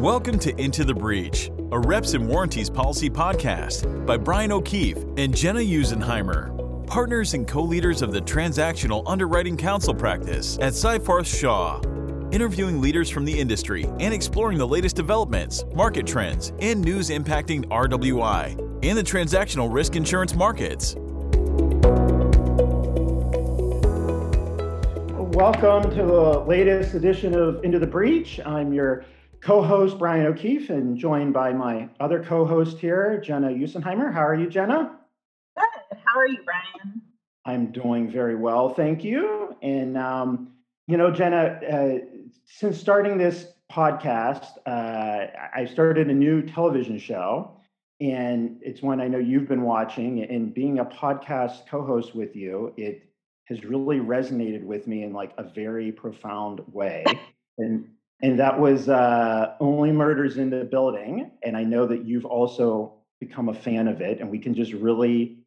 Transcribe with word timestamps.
Welcome 0.00 0.38
to 0.38 0.58
Into 0.58 0.82
the 0.82 0.94
Breach, 0.94 1.50
a 1.72 1.78
Reps 1.78 2.14
and 2.14 2.26
Warranties 2.26 2.70
policy 2.70 3.10
podcast 3.10 4.06
by 4.06 4.16
Brian 4.16 4.50
O'Keefe 4.50 4.96
and 5.18 5.36
Jenna 5.36 5.60
Usenheimer, 5.60 6.86
partners 6.86 7.34
and 7.34 7.46
co 7.46 7.60
leaders 7.60 8.00
of 8.00 8.10
the 8.10 8.22
Transactional 8.22 9.02
Underwriting 9.06 9.58
Counsel 9.58 9.94
practice 9.94 10.56
at 10.62 10.72
Seyfarth 10.72 11.26
Shaw. 11.26 11.82
Interviewing 12.30 12.80
leaders 12.80 13.10
from 13.10 13.26
the 13.26 13.38
industry 13.38 13.84
and 14.00 14.14
exploring 14.14 14.56
the 14.56 14.66
latest 14.66 14.96
developments, 14.96 15.66
market 15.74 16.06
trends, 16.06 16.54
and 16.60 16.80
news 16.80 17.10
impacting 17.10 17.66
RWI 17.66 18.58
and 18.82 18.96
the 18.96 19.02
transactional 19.02 19.70
risk 19.70 19.96
insurance 19.96 20.34
markets. 20.34 20.94
Welcome 25.34 25.90
to 25.90 26.02
the 26.06 26.42
latest 26.48 26.94
edition 26.94 27.34
of 27.34 27.62
Into 27.62 27.78
the 27.78 27.86
Breach. 27.86 28.40
I'm 28.46 28.72
your 28.72 29.04
co-host 29.40 29.98
Brian 29.98 30.26
O'Keefe 30.26 30.70
and 30.70 30.96
joined 30.96 31.32
by 31.32 31.52
my 31.52 31.88
other 31.98 32.22
co-host 32.22 32.78
here, 32.78 33.20
Jenna 33.24 33.48
Usenheimer. 33.48 34.12
How 34.12 34.26
are 34.26 34.34
you, 34.34 34.48
Jenna? 34.48 34.98
Good. 35.56 35.98
How 36.04 36.18
are 36.18 36.26
you, 36.26 36.38
Brian? 36.44 37.02
I'm 37.44 37.72
doing 37.72 38.10
very 38.10 38.36
well, 38.36 38.74
thank 38.74 39.02
you. 39.02 39.56
And 39.62 39.96
um, 39.96 40.52
you 40.86 40.96
know, 40.96 41.10
Jenna, 41.10 41.60
uh, 41.70 41.98
since 42.44 42.78
starting 42.78 43.16
this 43.16 43.46
podcast, 43.72 44.46
uh, 44.66 45.26
I 45.54 45.64
started 45.64 46.10
a 46.10 46.14
new 46.14 46.42
television 46.42 46.98
show, 46.98 47.56
and 48.00 48.58
it's 48.60 48.82
one 48.82 49.00
I 49.00 49.08
know 49.08 49.18
you've 49.18 49.48
been 49.48 49.62
watching. 49.62 50.22
And 50.24 50.52
being 50.52 50.80
a 50.80 50.84
podcast 50.84 51.66
co-host 51.68 52.14
with 52.14 52.36
you, 52.36 52.74
it 52.76 53.08
has 53.46 53.64
really 53.64 53.98
resonated 53.98 54.62
with 54.64 54.86
me 54.86 55.02
in 55.02 55.12
like 55.12 55.32
a 55.38 55.44
very 55.44 55.92
profound 55.92 56.60
way. 56.72 57.04
and 57.58 57.88
and 58.22 58.38
that 58.38 58.58
was 58.58 58.88
uh, 58.88 59.54
Only 59.60 59.92
Murders 59.92 60.36
in 60.36 60.50
the 60.50 60.64
Building. 60.64 61.30
And 61.42 61.56
I 61.56 61.64
know 61.64 61.86
that 61.86 62.04
you've 62.04 62.26
also 62.26 62.94
become 63.18 63.48
a 63.48 63.54
fan 63.54 63.88
of 63.88 64.00
it, 64.00 64.20
and 64.20 64.30
we 64.30 64.38
can 64.38 64.54
just 64.54 64.72
really 64.72 65.38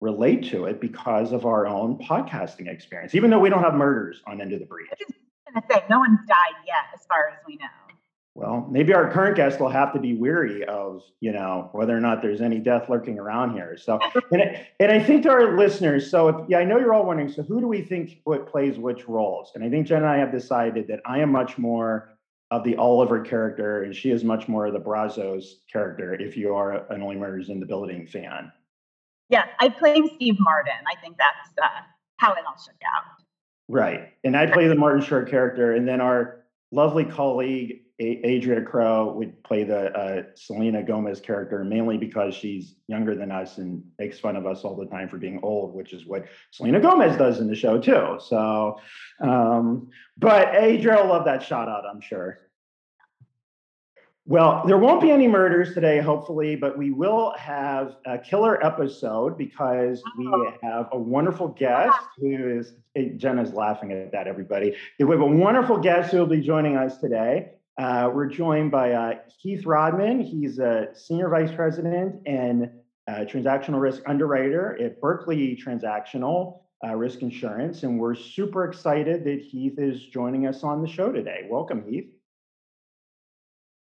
relate 0.00 0.50
to 0.50 0.64
it 0.64 0.80
because 0.80 1.32
of 1.32 1.44
our 1.44 1.66
own 1.66 1.98
podcasting 1.98 2.68
experience, 2.68 3.14
even 3.14 3.30
though 3.30 3.38
we 3.38 3.50
don't 3.50 3.62
have 3.62 3.74
murders 3.74 4.22
on 4.26 4.40
Into 4.40 4.58
the 4.58 4.64
Breach. 4.64 4.88
I 4.90 4.96
was 5.00 5.14
going 5.52 5.62
to 5.62 5.74
say, 5.74 5.84
no 5.90 5.98
one's 5.98 6.20
died 6.26 6.64
yet, 6.66 6.86
as 6.94 7.04
far 7.06 7.28
as 7.28 7.38
we 7.46 7.56
know. 7.56 7.66
Well, 8.34 8.66
maybe 8.70 8.94
our 8.94 9.10
current 9.10 9.36
guest 9.36 9.58
will 9.58 9.68
have 9.68 9.92
to 9.92 9.98
be 9.98 10.14
weary 10.14 10.64
of, 10.64 11.02
you 11.18 11.32
know, 11.32 11.68
whether 11.72 11.96
or 11.96 12.00
not 12.00 12.22
there's 12.22 12.40
any 12.40 12.58
death 12.58 12.88
lurking 12.88 13.18
around 13.18 13.52
here. 13.52 13.76
So, 13.76 13.98
and, 14.30 14.64
and 14.78 14.92
I 14.92 15.02
think 15.02 15.24
to 15.24 15.30
our 15.30 15.56
listeners, 15.58 16.08
so 16.10 16.28
if, 16.28 16.48
yeah, 16.48 16.58
I 16.58 16.64
know 16.64 16.78
you're 16.78 16.94
all 16.94 17.04
wondering, 17.04 17.30
so 17.30 17.42
who 17.42 17.60
do 17.60 17.66
we 17.66 17.82
think 17.82 18.20
what 18.24 18.46
plays 18.48 18.78
which 18.78 19.08
roles? 19.08 19.50
And 19.54 19.64
I 19.64 19.68
think 19.68 19.86
Jen 19.86 19.98
and 19.98 20.06
I 20.06 20.18
have 20.18 20.30
decided 20.30 20.86
that 20.88 21.00
I 21.04 21.18
am 21.18 21.32
much 21.32 21.58
more 21.58 22.09
of 22.50 22.64
the 22.64 22.76
Oliver 22.76 23.20
character, 23.20 23.84
and 23.84 23.94
she 23.94 24.10
is 24.10 24.24
much 24.24 24.48
more 24.48 24.66
of 24.66 24.72
the 24.72 24.80
Brazzos 24.80 25.44
character. 25.72 26.14
If 26.14 26.36
you 26.36 26.54
are 26.54 26.90
an 26.92 27.02
Only 27.02 27.16
Murders 27.16 27.48
in 27.48 27.60
the 27.60 27.66
Building 27.66 28.06
fan, 28.06 28.50
yeah, 29.28 29.46
I 29.60 29.68
play 29.68 30.02
Steve 30.16 30.36
Martin. 30.40 30.72
I 30.86 31.00
think 31.00 31.16
that's 31.16 31.50
uh, 31.62 31.82
how 32.16 32.32
it 32.32 32.44
all 32.46 32.56
shook 32.56 32.74
out. 32.84 33.22
Right, 33.68 34.08
and 34.24 34.36
I 34.36 34.46
play 34.46 34.66
the 34.66 34.74
Martin 34.74 35.02
Short 35.02 35.30
character, 35.30 35.74
and 35.74 35.86
then 35.86 36.00
our 36.00 36.44
lovely 36.72 37.04
colleague 37.04 37.82
Adria 38.00 38.62
Crow 38.62 39.12
would 39.12 39.42
play 39.44 39.62
the 39.62 39.92
uh, 39.92 40.22
Selena 40.34 40.82
Gomez 40.82 41.20
character, 41.20 41.62
mainly 41.64 41.98
because 41.98 42.34
she's 42.34 42.76
younger 42.88 43.14
than 43.14 43.30
us 43.30 43.58
and 43.58 43.82
makes 43.98 44.18
fun 44.18 44.36
of 44.36 44.46
us 44.46 44.62
all 44.62 44.74
the 44.74 44.86
time 44.86 45.08
for 45.08 45.18
being 45.18 45.38
old, 45.42 45.74
which 45.74 45.92
is 45.92 46.06
what 46.06 46.24
Selena 46.50 46.80
Gomez 46.80 47.16
does 47.18 47.40
in 47.40 47.46
the 47.46 47.54
show 47.54 47.78
too. 47.78 48.18
So, 48.18 48.80
um, 49.20 49.90
but 50.16 50.54
Adria 50.56 50.96
will 50.96 51.08
love 51.08 51.26
that 51.26 51.42
shout 51.42 51.68
out, 51.68 51.84
I'm 51.84 52.00
sure. 52.00 52.40
Well, 54.26 54.62
there 54.66 54.78
won't 54.78 55.02
be 55.02 55.10
any 55.10 55.26
murders 55.26 55.74
today, 55.74 55.98
hopefully, 55.98 56.54
but 56.54 56.78
we 56.78 56.92
will 56.92 57.34
have 57.36 57.96
a 58.06 58.16
killer 58.16 58.64
episode 58.64 59.36
because 59.36 60.02
we 60.16 60.26
oh. 60.28 60.54
have 60.62 60.88
a 60.92 60.98
wonderful 60.98 61.48
guest 61.48 61.98
who 62.16 62.60
is, 62.60 62.74
Jenna's 63.16 63.52
laughing 63.52 63.92
at 63.92 64.12
that, 64.12 64.26
everybody. 64.26 64.76
We 64.98 65.10
have 65.10 65.20
a 65.20 65.26
wonderful 65.26 65.78
guest 65.78 66.12
who 66.12 66.18
will 66.18 66.26
be 66.26 66.40
joining 66.40 66.76
us 66.76 66.98
today. 66.98 67.50
Uh, 67.78 68.10
we're 68.12 68.26
joined 68.26 68.70
by 68.70 68.92
uh, 68.92 69.14
Heath 69.38 69.64
Rodman. 69.64 70.20
He's 70.20 70.58
a 70.58 70.88
senior 70.94 71.28
vice 71.28 71.52
president 71.52 72.22
and 72.26 72.70
uh, 73.08 73.24
transactional 73.24 73.80
risk 73.80 74.02
underwriter 74.06 74.80
at 74.82 75.00
Berkley 75.00 75.56
Transactional 75.56 76.60
uh, 76.86 76.94
Risk 76.94 77.22
Insurance. 77.22 77.82
And 77.82 77.98
we're 77.98 78.14
super 78.14 78.64
excited 78.64 79.24
that 79.24 79.40
Heath 79.40 79.78
is 79.78 80.06
joining 80.06 80.46
us 80.46 80.62
on 80.62 80.82
the 80.82 80.88
show 80.88 81.12
today. 81.12 81.46
Welcome, 81.48 81.84
Heath. 81.88 82.10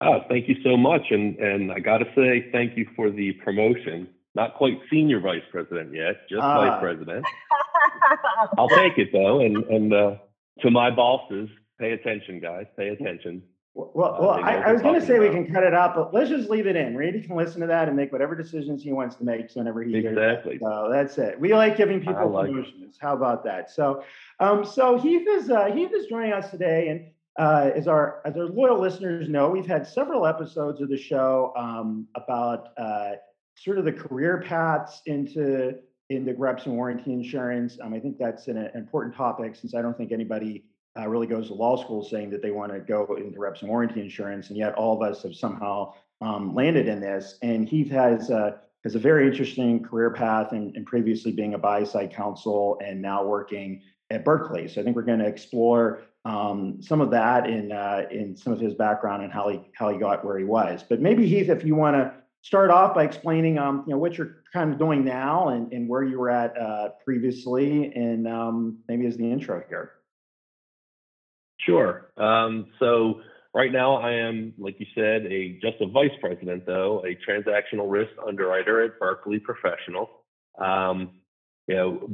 Oh, 0.02 0.22
thank 0.30 0.48
you 0.48 0.56
so 0.64 0.78
much. 0.78 1.02
And, 1.10 1.38
and 1.40 1.72
I 1.72 1.80
got 1.80 1.98
to 1.98 2.06
say, 2.16 2.50
thank 2.52 2.78
you 2.78 2.88
for 2.96 3.12
the 3.12 3.34
promotion. 3.34 4.08
Not 4.36 4.56
quite 4.56 4.80
senior 4.90 5.20
vice 5.20 5.44
president 5.52 5.94
yet, 5.94 6.30
just 6.30 6.42
vice 6.42 6.72
ah. 6.72 6.80
president. 6.80 7.26
I'll 8.58 8.70
take 8.70 8.98
it 8.98 9.10
though. 9.12 9.42
And, 9.42 9.58
and 9.66 9.94
uh, 9.94 10.16
to 10.62 10.72
my 10.72 10.92
bosses, 10.92 11.50
pay 11.80 11.92
attention, 11.92 12.40
guys, 12.40 12.66
pay 12.78 12.90
attention. 12.90 13.44
Well, 13.94 14.18
well, 14.20 14.32
I, 14.32 14.56
I 14.56 14.72
was 14.72 14.82
going 14.82 15.00
to 15.00 15.06
say 15.06 15.18
about. 15.18 15.30
we 15.30 15.36
can 15.36 15.54
cut 15.54 15.64
it 15.64 15.74
out, 15.74 15.96
but 15.96 16.14
let's 16.14 16.30
just 16.30 16.50
leave 16.50 16.68
it 16.68 16.76
in. 16.76 16.98
Randy 16.98 17.22
can 17.22 17.36
listen 17.36 17.62
to 17.62 17.68
that 17.68 17.88
and 17.88 17.96
make 17.96 18.12
whatever 18.12 18.36
decisions 18.36 18.84
he 18.84 18.92
wants 18.92 19.16
to 19.18 19.24
make 19.24 19.50
whenever 19.54 19.82
he 19.82 19.96
exactly. 19.96 20.58
hears. 20.58 20.62
So 20.62 20.90
that's 20.92 21.18
it. 21.18 21.40
We 21.40 21.54
like 21.54 21.78
giving 21.78 22.00
people 22.00 22.30
like 22.30 22.48
promotions. 22.48 22.96
It. 22.96 23.02
How 23.02 23.16
about 23.16 23.44
that? 23.46 23.72
So, 23.72 24.04
um, 24.40 24.66
so 24.66 24.98
Heath 24.98 25.28
is 25.28 25.50
uh, 25.50 25.66
Heath 25.66 25.92
is 25.94 26.08
joining 26.08 26.34
us 26.34 26.50
today, 26.50 26.90
and 26.90 27.12
uh, 27.38 27.72
as 27.76 27.88
our 27.88 28.22
as 28.26 28.36
our 28.36 28.48
loyal 28.48 28.80
listeners 28.80 29.30
know, 29.30 29.50
we've 29.50 29.68
had 29.68 29.88
several 29.88 30.26
episodes 30.26 30.82
of 30.82 30.90
the 30.90 30.98
show 30.98 31.54
um, 31.58 32.08
about 32.16 32.70
uh, 32.78 33.12
sort 33.56 33.78
of 33.78 33.86
the 33.86 33.94
career 33.94 34.44
paths 34.46 35.02
into 35.06 35.76
into 36.10 36.34
reps 36.34 36.66
and 36.66 36.76
warranty 36.76 37.14
insurance. 37.14 37.78
Um, 37.82 37.94
I 37.94 38.00
think 38.00 38.18
that's 38.18 38.48
an, 38.48 38.58
an 38.58 38.72
important 38.76 39.16
topic 39.16 39.56
since 39.56 39.76
I 39.76 39.82
don't 39.82 39.98
think 39.98 40.12
anybody 40.12 40.66
uh, 41.00 41.08
really 41.08 41.28
goes 41.28 41.48
to 41.48 41.54
law 41.54 41.76
school 41.82 42.04
saying 42.04 42.30
that 42.32 42.42
they 42.42 42.52
want 42.52 42.72
to 42.72 42.80
go 42.80 43.16
into 43.16 43.40
reps 43.40 43.62
and 43.62 43.70
warranty 43.70 44.02
insurance, 44.02 44.50
and 44.50 44.58
yet 44.58 44.74
all 44.76 44.96
of 44.96 45.08
us 45.08 45.24
have 45.24 45.36
somehow 45.36 45.94
um, 46.22 46.54
landed 46.54 46.88
in 46.88 47.00
this. 47.00 47.38
And 47.42 47.68
Heath 47.68 47.92
has 47.92 48.30
uh, 48.30 48.58
has 48.84 48.96
a 48.96 49.00
very 49.00 49.28
interesting 49.28 49.84
career 49.84 50.12
path, 50.12 50.52
and, 50.52 50.76
and 50.76 50.86
previously 50.86 51.32
being 51.32 51.54
a 51.54 51.58
buy 51.58 51.84
side 51.84 52.14
counsel, 52.14 52.80
and 52.84 53.02
now 53.02 53.24
working 53.24 53.82
at 54.10 54.26
Berkley. 54.26 54.68
So 54.68 54.82
I 54.82 54.84
think 54.84 54.96
we're 54.96 55.04
going 55.04 55.20
to 55.20 55.28
explore 55.28 56.02
um, 56.26 56.82
some 56.82 57.02
of 57.02 57.12
that 57.12 57.50
in 57.50 57.72
uh, 57.72 58.06
in 58.12 58.36
some 58.36 58.52
of 58.52 58.60
his 58.60 58.74
background 58.74 59.24
and 59.24 59.31
how 59.31 59.50
he 59.50 59.62
how 59.74 59.90
he 59.90 59.98
got 59.98 60.26
where 60.26 60.38
he 60.38 60.46
was. 60.46 60.84
But 60.88 61.02
maybe 61.02 61.28
Heath, 61.28 61.50
if 61.50 61.64
you 61.64 61.76
want 61.76 61.96
to 61.96 62.14
start 62.42 62.72
off 62.72 62.96
by 62.96 63.04
explaining 63.04 63.58
um, 63.58 63.84
you 63.86 63.94
know 63.94 64.00
what 64.00 64.18
you're 64.18 64.44
kind 64.54 64.72
of 64.72 64.80
doing 64.80 65.04
now 65.04 65.50
and, 65.50 65.72
and 65.72 65.88
where 65.88 66.04
you 66.04 66.20
were 66.20 66.30
at 66.30 66.58
uh, 66.58 66.90
previously, 67.04 67.94
and 67.94 68.28
um, 68.28 68.80
maybe 68.88 69.06
as 69.06 69.18
the 69.18 69.30
intro 69.30 69.64
here. 69.70 69.99
Sure. 71.69 72.12
Um, 72.18 72.68
so 72.80 73.22
right 73.53 73.72
now 73.72 73.96
I 73.96 74.13
am, 74.13 74.53
like 74.57 74.75
you 74.80 74.85
said, 74.96 75.25
a 75.31 75.59
just 75.62 75.81
a 75.81 75.88
vice 75.88 76.12
president 76.22 76.66
though, 76.66 77.03
a 77.06 77.18
transactional 77.30 77.90
risk 77.90 78.12
underwriter 78.28 78.84
at 78.84 79.00
Berkley 79.00 79.40
Professional. 79.40 80.09
Um, 80.59 81.19
you 81.68 81.75
know, 81.75 82.09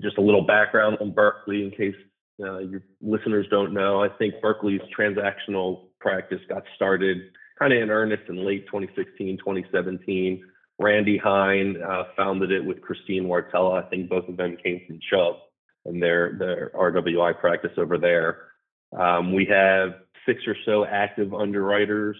just 0.00 0.18
a 0.18 0.20
little 0.20 0.46
background 0.46 0.98
on 1.00 1.12
Berkley 1.12 1.64
in 1.64 1.70
case 1.70 1.94
uh, 2.42 2.58
your 2.58 2.82
listeners 3.00 3.46
don't 3.50 3.72
know. 3.72 4.02
I 4.02 4.08
think 4.08 4.34
Berkley's 4.42 4.82
transactional 4.96 5.86
practice 5.98 6.40
got 6.48 6.62
started 6.76 7.18
kind 7.58 7.72
of 7.72 7.82
in 7.82 7.90
earnest 7.90 8.22
in 8.28 8.44
late 8.44 8.66
2016, 8.66 9.38
2017. 9.38 10.44
Randy 10.78 11.18
Hine 11.18 11.76
uh, 11.82 12.04
founded 12.16 12.52
it 12.52 12.64
with 12.64 12.80
Christine 12.82 13.24
Wartella. 13.24 13.84
I 13.84 13.88
think 13.88 14.08
both 14.08 14.28
of 14.28 14.36
them 14.36 14.56
came 14.62 14.82
from 14.86 15.00
Chubb 15.10 15.36
and 15.84 16.00
their 16.02 16.36
their 16.38 16.70
RWI 16.74 17.38
practice 17.40 17.72
over 17.76 17.98
there. 17.98 18.47
Um, 18.96 19.32
we 19.34 19.46
have 19.46 19.94
six 20.26 20.42
or 20.46 20.56
so 20.64 20.84
active 20.84 21.34
underwriters. 21.34 22.16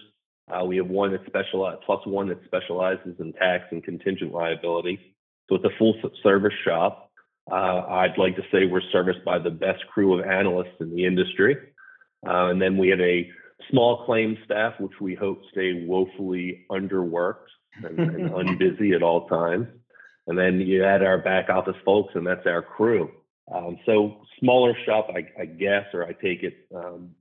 Uh, 0.51 0.65
we 0.65 0.77
have 0.77 0.87
one 0.87 1.11
that 1.11 1.21
specializes, 1.27 1.79
plus 1.85 2.05
one 2.05 2.27
that 2.29 2.39
specializes 2.45 3.15
in 3.19 3.33
tax 3.33 3.65
and 3.71 3.83
contingent 3.83 4.33
liability. 4.33 4.99
So 5.47 5.55
it's 5.55 5.65
a 5.65 5.77
full 5.77 5.95
service 6.23 6.53
shop. 6.65 7.11
Uh, 7.51 7.83
I'd 7.87 8.17
like 8.17 8.35
to 8.35 8.43
say 8.51 8.65
we're 8.65 8.81
serviced 8.91 9.23
by 9.25 9.39
the 9.39 9.49
best 9.49 9.85
crew 9.87 10.19
of 10.19 10.25
analysts 10.25 10.75
in 10.79 10.93
the 10.93 11.05
industry. 11.05 11.55
Uh, 12.25 12.49
and 12.49 12.61
then 12.61 12.77
we 12.77 12.89
have 12.89 12.99
a 12.99 13.29
small 13.69 14.05
claim 14.05 14.37
staff, 14.45 14.73
which 14.79 14.99
we 15.01 15.15
hope 15.15 15.41
stay 15.51 15.85
woefully 15.85 16.65
underworked 16.71 17.47
and, 17.83 17.99
and 17.99 18.29
unbusy 18.31 18.95
at 18.95 19.03
all 19.03 19.27
times. 19.27 19.67
And 20.27 20.37
then 20.37 20.59
you 20.59 20.83
add 20.83 21.03
our 21.03 21.17
back 21.17 21.49
office 21.49 21.75
folks, 21.83 22.13
and 22.15 22.25
that's 22.25 22.45
our 22.45 22.61
crew. 22.61 23.09
Um, 23.53 23.77
so 23.85 24.21
smaller 24.39 24.73
shop, 24.85 25.09
I, 25.13 25.27
I, 25.41 25.45
guess, 25.45 25.85
or 25.93 26.05
I 26.05 26.13
take 26.13 26.43
it, 26.43 26.67
um, 26.75 27.11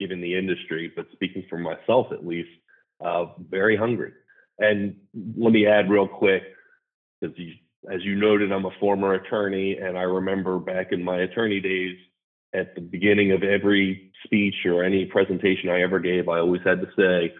given 0.00 0.20
the 0.20 0.36
industry, 0.36 0.92
but 0.94 1.06
speaking 1.12 1.44
for 1.48 1.58
myself 1.58 2.08
at 2.12 2.26
least, 2.26 2.48
uh, 3.04 3.26
very 3.48 3.76
hungry. 3.76 4.12
And 4.58 4.96
let 5.36 5.52
me 5.52 5.66
add 5.66 5.90
real 5.90 6.08
quick, 6.08 6.42
because 7.20 7.36
as 7.92 8.04
you 8.04 8.16
noted, 8.16 8.52
I'm 8.52 8.66
a 8.66 8.70
former 8.80 9.14
attorney, 9.14 9.76
and 9.76 9.96
I 9.96 10.02
remember 10.02 10.58
back 10.58 10.88
in 10.92 11.02
my 11.02 11.18
attorney 11.18 11.60
days, 11.60 11.96
at 12.54 12.74
the 12.74 12.80
beginning 12.80 13.32
of 13.32 13.42
every 13.42 14.10
speech 14.24 14.54
or 14.64 14.82
any 14.82 15.04
presentation 15.04 15.68
I 15.68 15.82
ever 15.82 15.98
gave, 15.98 16.28
I 16.28 16.38
always 16.38 16.62
had 16.64 16.80
to 16.80 16.88
say, 16.96 17.34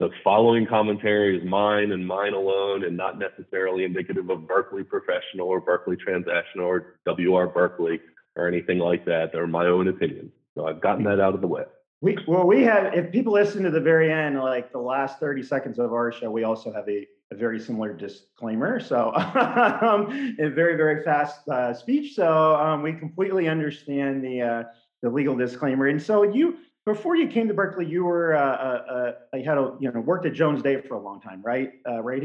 the 0.00 0.10
following 0.24 0.66
commentary 0.66 1.38
is 1.38 1.44
mine 1.44 1.92
and 1.92 2.06
mine 2.06 2.34
alone 2.34 2.84
and 2.84 2.96
not 2.96 3.18
necessarily 3.18 3.84
indicative 3.84 4.28
of 4.28 4.46
Berkley 4.46 4.82
Professional 4.82 5.46
or 5.46 5.60
Berkley 5.60 5.96
Transactional 5.96 6.66
or 6.66 6.96
WR 7.06 7.46
Berkley 7.46 8.00
or 8.36 8.48
anything 8.48 8.78
like 8.78 9.04
that. 9.04 9.30
They're 9.32 9.46
my 9.46 9.66
own 9.66 9.88
opinions. 9.88 10.32
So 10.56 10.66
I've 10.66 10.80
gotten 10.80 11.04
that 11.04 11.20
out 11.20 11.34
of 11.34 11.40
the 11.40 11.46
way. 11.46 11.62
We, 12.00 12.18
well, 12.26 12.46
we 12.46 12.62
have, 12.64 12.92
if 12.92 13.12
people 13.12 13.32
listen 13.32 13.62
to 13.62 13.70
the 13.70 13.80
very 13.80 14.12
end, 14.12 14.38
like 14.38 14.72
the 14.72 14.78
last 14.78 15.20
30 15.20 15.42
seconds 15.42 15.78
of 15.78 15.92
our 15.92 16.12
show, 16.12 16.30
we 16.30 16.42
also 16.42 16.72
have 16.72 16.88
a, 16.88 17.06
a 17.32 17.36
very 17.36 17.58
similar 17.60 17.92
disclaimer. 17.94 18.80
So, 18.80 19.14
um, 19.14 20.36
a 20.38 20.50
very, 20.50 20.76
very 20.76 21.02
fast 21.04 21.48
uh, 21.48 21.72
speech. 21.72 22.14
So, 22.14 22.56
um, 22.56 22.82
we 22.82 22.92
completely 22.92 23.48
understand 23.48 24.24
the, 24.24 24.42
uh, 24.42 24.62
the 25.02 25.08
legal 25.08 25.36
disclaimer. 25.36 25.86
And 25.86 26.02
so, 26.02 26.24
you, 26.24 26.58
before 26.86 27.16
you 27.16 27.28
came 27.28 27.48
to 27.48 27.54
Berkley, 27.54 27.86
you 27.86 28.04
were 28.04 28.34
uh, 28.34 28.40
uh, 28.40 29.12
uh 29.32 29.38
had 29.44 29.58
a 29.58 29.76
you 29.80 29.90
know 29.90 30.00
worked 30.00 30.26
at 30.26 30.34
Jones 30.34 30.62
Day 30.62 30.80
for 30.86 30.94
a 30.94 31.00
long 31.00 31.20
time, 31.20 31.42
right? 31.42 31.72
Uh, 31.88 32.02
right, 32.02 32.22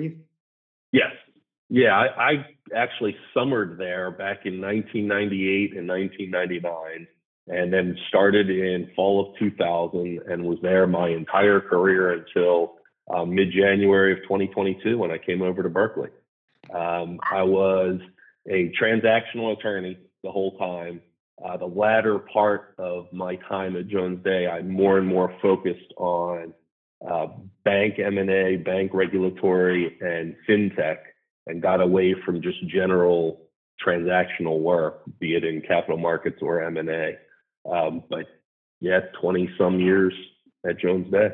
Yes. 0.92 1.12
Yeah, 1.72 1.96
I, 1.96 2.32
I 2.32 2.46
actually 2.76 3.16
summered 3.32 3.78
there 3.78 4.10
back 4.10 4.46
in 4.46 4.60
1998 4.60 5.78
and 5.78 5.88
1999, 5.88 7.08
and 7.48 7.72
then 7.72 7.96
started 8.08 8.50
in 8.50 8.90
fall 8.96 9.30
of 9.30 9.38
2000, 9.38 10.20
and 10.28 10.44
was 10.44 10.58
there 10.64 10.88
my 10.88 11.10
entire 11.10 11.62
career 11.62 12.14
until 12.14 12.78
uh, 13.14 13.24
mid-January 13.24 14.14
of 14.14 14.20
2022 14.24 14.98
when 14.98 15.12
I 15.12 15.20
came 15.20 15.44
over 15.44 15.62
to 15.62 15.70
Berkley. 15.70 16.10
Um, 16.74 17.20
I 17.32 17.44
was 17.44 18.00
a 18.48 18.72
transactional 18.82 19.56
attorney 19.58 19.98
the 20.24 20.32
whole 20.32 20.58
time 20.58 21.02
uh, 21.44 21.58
the 21.58 21.66
latter 21.66 22.20
part 22.20 22.76
of 22.78 23.12
my 23.14 23.36
time 23.48 23.76
at 23.76 23.88
Jones 23.88 24.24
Day, 24.24 24.48
I 24.48 24.62
more 24.62 24.98
and 24.98 25.08
more 25.08 25.34
focused 25.42 25.94
on 25.98 26.54
uh, 27.08 27.28
bank 27.64 28.00
M&A, 28.00 28.58
bank 28.58 28.92
regulatory, 28.94 29.98
and 30.02 30.36
fintech, 30.48 30.98
and 31.48 31.62
got 31.62 31.82
away 31.82 32.14
from 32.26 32.42
just 32.42 32.66
general 32.68 33.42
transactional 33.86 34.60
work, 34.60 35.04
be 35.20 35.36
it 35.36 35.46
in 35.46 35.62
capital 35.62 35.98
markets 35.98 36.40
or 36.42 36.62
M&A. 36.64 37.18
Um, 37.70 38.04
but 38.10 38.26
yeah, 38.82 39.00
20 39.22 39.50
some 39.58 39.80
years 39.80 40.14
at 40.68 40.80
Jones 40.80 41.10
Day. 41.12 41.30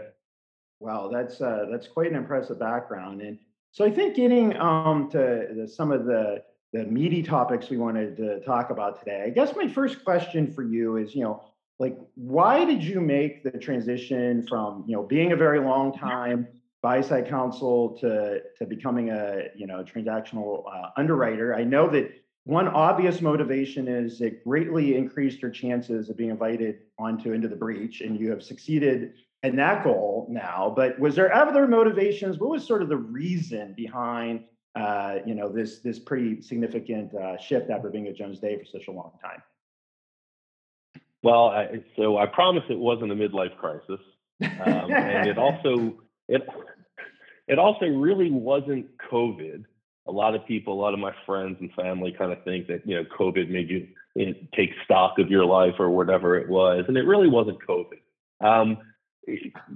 Wow, 0.79 1.09
that's 1.11 1.41
uh, 1.41 1.65
that's 1.71 1.87
quite 1.87 2.11
an 2.11 2.17
impressive 2.17 2.59
background. 2.59 3.21
And 3.21 3.39
so 3.71 3.85
I 3.85 3.91
think 3.91 4.15
getting 4.15 4.55
um, 4.57 5.09
to 5.11 5.47
the, 5.55 5.67
some 5.67 5.91
of 5.91 6.05
the 6.05 6.43
the 6.75 6.83
meaty 6.83 7.23
topics 7.23 7.69
we 7.69 7.77
wanted 7.77 8.17
to 8.17 8.41
talk 8.41 8.69
about 8.69 8.99
today. 8.99 9.23
I 9.25 9.29
guess 9.29 9.55
my 9.55 9.65
first 9.65 10.03
question 10.03 10.51
for 10.51 10.61
you 10.61 10.97
is, 10.97 11.15
you 11.15 11.23
know, 11.23 11.41
like 11.79 11.97
why 12.15 12.65
did 12.65 12.83
you 12.83 12.99
make 12.99 13.43
the 13.45 13.51
transition 13.51 14.45
from, 14.45 14.83
you 14.85 14.93
know, 14.93 15.03
being 15.03 15.31
a 15.31 15.37
very 15.37 15.61
long 15.61 15.97
time 15.97 16.47
buy 16.81 16.99
side 16.99 17.29
counsel 17.29 17.97
to 18.01 18.41
to 18.57 18.65
becoming 18.65 19.09
a, 19.09 19.45
you 19.55 19.67
know, 19.67 19.85
transactional 19.85 20.65
uh, 20.69 20.89
underwriter? 20.97 21.55
I 21.55 21.63
know 21.63 21.89
that 21.91 22.11
one 22.43 22.67
obvious 22.67 23.21
motivation 23.21 23.87
is 23.87 24.19
it 24.19 24.43
greatly 24.43 24.97
increased 24.97 25.41
your 25.41 25.51
chances 25.51 26.09
of 26.09 26.17
being 26.17 26.29
invited 26.29 26.79
onto 26.99 27.31
into 27.31 27.47
the 27.47 27.55
breach 27.55 28.01
and 28.01 28.19
you 28.19 28.29
have 28.31 28.43
succeeded 28.43 29.13
in 29.43 29.55
that 29.55 29.83
goal 29.83 30.27
now 30.29 30.73
but 30.75 30.99
was 30.99 31.15
there 31.15 31.33
other 31.33 31.67
motivations 31.67 32.39
what 32.39 32.49
was 32.49 32.65
sort 32.65 32.81
of 32.81 32.89
the 32.89 32.97
reason 32.97 33.73
behind 33.75 34.43
uh, 34.75 35.19
you 35.25 35.35
know, 35.35 35.49
this 35.49 35.79
this 35.79 35.99
pretty 35.99 36.41
significant 36.41 37.13
uh, 37.13 37.37
shift 37.37 37.69
after 37.69 37.89
being 37.89 38.07
at 38.07 38.15
Jones 38.15 38.39
Day 38.39 38.57
for 38.57 38.65
such 38.65 38.87
a 38.87 38.91
long 38.91 39.11
time? 39.21 39.41
Well, 41.23 41.47
I, 41.47 41.83
so 41.95 42.17
I 42.17 42.27
promise 42.27 42.63
it 42.69 42.77
wasn't 42.77 43.11
a 43.11 43.15
midlife 43.15 43.57
crisis, 43.57 43.99
um, 44.41 44.91
and 44.91 45.29
it 45.29 45.37
also 45.39 45.95
it 46.27 46.47
it 47.47 47.57
also 47.57 47.85
really 47.85 48.31
wasn't 48.31 48.87
COVID. 49.11 49.63
A 50.07 50.11
lot 50.11 50.35
of 50.35 50.45
people, 50.45 50.73
a 50.73 50.79
lot 50.79 50.93
of 50.93 50.99
my 50.99 51.13
friends 51.25 51.57
and 51.61 51.71
family, 51.73 52.13
kind 52.15 52.31
of 52.31 52.43
think 52.43 52.67
that 52.67 52.85
you 52.85 52.95
know 52.95 53.05
COVID 53.17 53.49
made 53.49 53.69
you, 53.69 53.87
you 54.13 54.35
take 54.55 54.71
stock 54.83 55.17
of 55.19 55.31
your 55.31 55.45
life 55.45 55.75
or 55.79 55.89
whatever 55.89 56.37
it 56.37 56.49
was, 56.49 56.83
and 56.87 56.97
it 56.97 57.05
really 57.05 57.29
wasn't 57.29 57.57
COVID. 57.65 58.01
Um, 58.45 58.77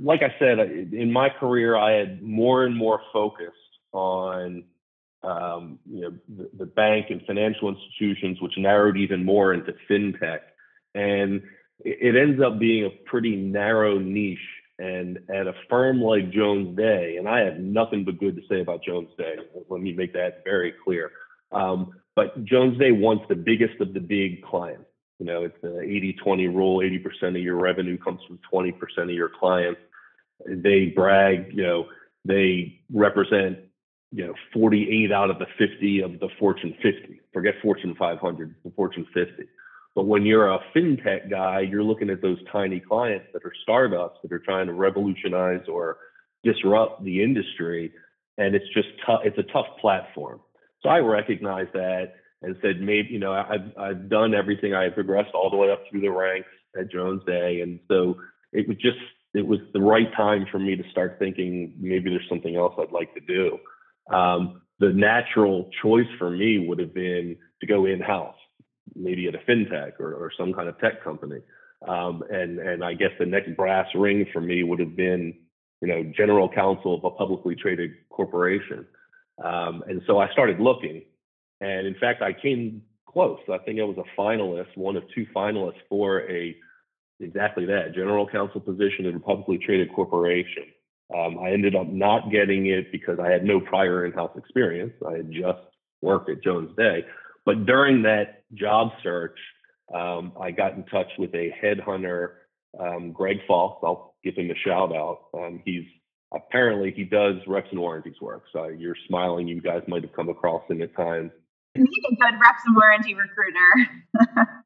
like 0.01 0.21
I 0.21 0.35
said, 0.37 0.59
in 0.59 1.11
my 1.11 1.29
career, 1.29 1.75
I 1.75 1.93
had 1.93 2.21
more 2.21 2.65
and 2.65 2.75
more 2.75 3.01
focused 3.11 3.55
on 3.91 4.65
um, 5.23 5.79
you 5.89 6.01
know, 6.01 6.11
the, 6.37 6.49
the, 6.59 6.65
bank 6.65 7.07
and 7.09 7.21
financial 7.25 7.67
institutions, 7.69 8.41
which 8.41 8.53
narrowed 8.57 8.97
even 8.97 9.25
more 9.25 9.53
into 9.53 9.73
fintech. 9.89 10.39
And 10.95 11.41
it, 11.79 12.15
it 12.15 12.15
ends 12.15 12.41
up 12.41 12.57
being 12.57 12.85
a 12.85 13.09
pretty 13.09 13.35
narrow 13.35 13.99
niche. 13.99 14.39
And 14.77 15.19
at 15.29 15.45
a 15.45 15.53
firm 15.69 16.01
like 16.01 16.31
Jones 16.31 16.77
Day, 16.77 17.17
and 17.17 17.27
I 17.27 17.41
have 17.41 17.59
nothing 17.59 18.05
but 18.05 18.17
good 18.17 18.37
to 18.37 18.41
say 18.49 18.61
about 18.61 18.81
Jones 18.81 19.09
Day, 19.17 19.35
let 19.67 19.81
me 19.81 19.91
make 19.91 20.13
that 20.13 20.41
very 20.45 20.73
clear. 20.85 21.11
Um, 21.51 21.91
but 22.15 22.45
Jones 22.45 22.79
Day 22.79 22.91
wants 22.93 23.25
the 23.27 23.35
biggest 23.35 23.81
of 23.81 23.93
the 23.93 23.99
big 23.99 24.41
clients. 24.43 24.85
You 25.19 25.25
know, 25.25 25.43
it's 25.43 25.57
the 25.61 25.81
80 25.81 26.13
20 26.23 26.47
rule 26.47 26.79
80% 26.79 27.35
of 27.35 27.41
your 27.41 27.57
revenue 27.57 27.97
comes 27.97 28.21
from 28.25 28.39
20% 28.53 28.73
of 28.99 29.09
your 29.09 29.29
clients. 29.37 29.81
They 30.47 30.93
brag, 30.95 31.51
you 31.53 31.63
know, 31.63 31.87
they 32.23 32.79
represent 32.93 33.59
you 34.11 34.25
know 34.25 34.33
48 34.53 35.11
out 35.11 35.29
of 35.29 35.39
the 35.39 35.45
50 35.57 36.01
of 36.01 36.19
the 36.19 36.29
Fortune 36.39 36.73
50. 36.81 37.21
Forget 37.33 37.55
Fortune 37.61 37.95
500, 37.97 38.55
the 38.63 38.71
Fortune 38.71 39.05
50. 39.13 39.43
But 39.95 40.05
when 40.05 40.25
you're 40.25 40.51
a 40.51 40.59
fintech 40.75 41.29
guy, 41.29 41.61
you're 41.61 41.83
looking 41.83 42.09
at 42.09 42.21
those 42.21 42.37
tiny 42.51 42.79
clients 42.79 43.25
that 43.33 43.43
are 43.43 43.53
startups 43.63 44.19
that 44.21 44.31
are 44.31 44.39
trying 44.39 44.67
to 44.67 44.73
revolutionize 44.73 45.67
or 45.67 45.97
disrupt 46.43 47.03
the 47.03 47.23
industry, 47.23 47.91
and 48.37 48.55
it's 48.55 48.65
just 48.73 48.87
tough. 49.05 49.21
It's 49.25 49.37
a 49.37 49.51
tough 49.51 49.67
platform. 49.81 50.39
So 50.81 50.89
I 50.89 50.99
recognize 50.99 51.67
that 51.73 52.13
and 52.41 52.55
said 52.61 52.79
maybe 52.79 53.09
you 53.09 53.19
know 53.19 53.33
I've 53.33 53.77
I've 53.77 54.09
done 54.09 54.33
everything. 54.33 54.73
I 54.73 54.89
progressed 54.89 55.33
all 55.33 55.49
the 55.49 55.57
way 55.57 55.71
up 55.71 55.83
through 55.89 56.01
the 56.01 56.11
ranks 56.11 56.49
at 56.79 56.91
Jones 56.91 57.21
Day, 57.25 57.61
and 57.61 57.79
so 57.87 58.15
it 58.53 58.67
was 58.67 58.77
just 58.77 58.97
it 59.33 59.45
was 59.45 59.59
the 59.73 59.81
right 59.81 60.11
time 60.15 60.45
for 60.51 60.59
me 60.59 60.75
to 60.75 60.83
start 60.91 61.17
thinking 61.19 61.73
maybe 61.77 62.09
there's 62.09 62.27
something 62.29 62.55
else 62.55 62.73
I'd 62.79 62.91
like 62.91 63.13
to 63.13 63.21
do 63.21 63.59
um, 64.09 64.61
the 64.79 64.89
natural 64.89 65.69
choice 65.81 66.07
for 66.17 66.29
me 66.29 66.65
would 66.67 66.79
have 66.79 66.93
been 66.93 67.37
to 67.61 67.67
go 67.67 67.85
in 67.85 67.99
house, 67.99 68.35
maybe 68.95 69.27
at 69.27 69.35
a 69.35 69.39
fintech 69.39 69.99
or, 69.99 70.13
or 70.13 70.31
some 70.37 70.53
kind 70.53 70.69
of 70.69 70.79
tech 70.79 71.03
company. 71.03 71.39
Um, 71.87 72.23
and 72.29 72.59
and 72.59 72.83
I 72.83 72.93
guess 72.93 73.11
the 73.19 73.25
next 73.25 73.55
brass 73.55 73.87
ring 73.95 74.25
for 74.33 74.41
me 74.41 74.63
would 74.63 74.79
have 74.79 74.95
been, 74.95 75.33
you 75.81 75.87
know, 75.87 76.03
general 76.15 76.49
counsel 76.49 76.95
of 76.95 77.03
a 77.05 77.11
publicly 77.11 77.55
traded 77.55 77.91
corporation. 78.09 78.85
Um, 79.43 79.83
and 79.87 80.01
so 80.05 80.19
I 80.19 80.29
started 80.31 80.59
looking, 80.59 81.03
and 81.61 81.87
in 81.87 81.95
fact, 81.95 82.21
I 82.21 82.33
came 82.33 82.81
close. 83.07 83.39
I 83.51 83.57
think 83.59 83.79
I 83.79 83.83
was 83.83 83.97
a 83.97 84.19
finalist, 84.21 84.75
one 84.75 84.97
of 84.97 85.03
two 85.15 85.25
finalists 85.33 85.79
for 85.87 86.29
a 86.29 86.55
exactly 87.21 87.65
that 87.65 87.93
general 87.93 88.27
counsel 88.27 88.61
position 88.61 89.05
in 89.05 89.15
a 89.15 89.19
publicly 89.19 89.57
traded 89.57 89.93
corporation. 89.93 90.63
Um, 91.15 91.39
I 91.39 91.51
ended 91.51 91.75
up 91.75 91.87
not 91.87 92.31
getting 92.31 92.67
it 92.67 92.91
because 92.91 93.17
I 93.19 93.29
had 93.29 93.43
no 93.43 93.59
prior 93.59 94.05
in-house 94.05 94.37
experience. 94.37 94.93
I 95.07 95.17
had 95.17 95.31
just 95.31 95.59
worked 96.01 96.29
at 96.29 96.43
Jones 96.43 96.69
Day. 96.77 97.05
But 97.45 97.65
during 97.65 98.03
that 98.03 98.43
job 98.53 98.89
search, 99.01 99.37
um, 99.93 100.33
I 100.39 100.51
got 100.51 100.73
in 100.73 100.83
touch 100.85 101.07
with 101.17 101.33
a 101.33 101.51
headhunter, 101.63 102.33
um, 102.79 103.11
Greg 103.11 103.37
Falk. 103.47 103.79
I'll 103.83 104.13
give 104.23 104.35
him 104.35 104.51
a 104.51 104.55
shout 104.55 104.95
out. 104.95 105.25
Um, 105.33 105.61
he's 105.65 105.85
apparently 106.33 106.93
he 106.95 107.05
does 107.05 107.35
reps 107.47 107.69
and 107.71 107.79
warranties 107.79 108.21
work. 108.21 108.43
So 108.53 108.65
you're 108.65 108.95
smiling. 109.07 109.47
You 109.47 109.61
guys 109.61 109.81
might 109.87 110.03
have 110.03 110.13
come 110.13 110.29
across 110.29 110.61
him 110.69 110.81
at 110.81 110.95
times. 110.95 111.31
He's 111.73 111.83
a 111.83 112.15
good 112.15 112.39
reps 112.39 112.61
and 112.65 112.75
warranty 112.75 113.15
recruiter. 113.15 113.89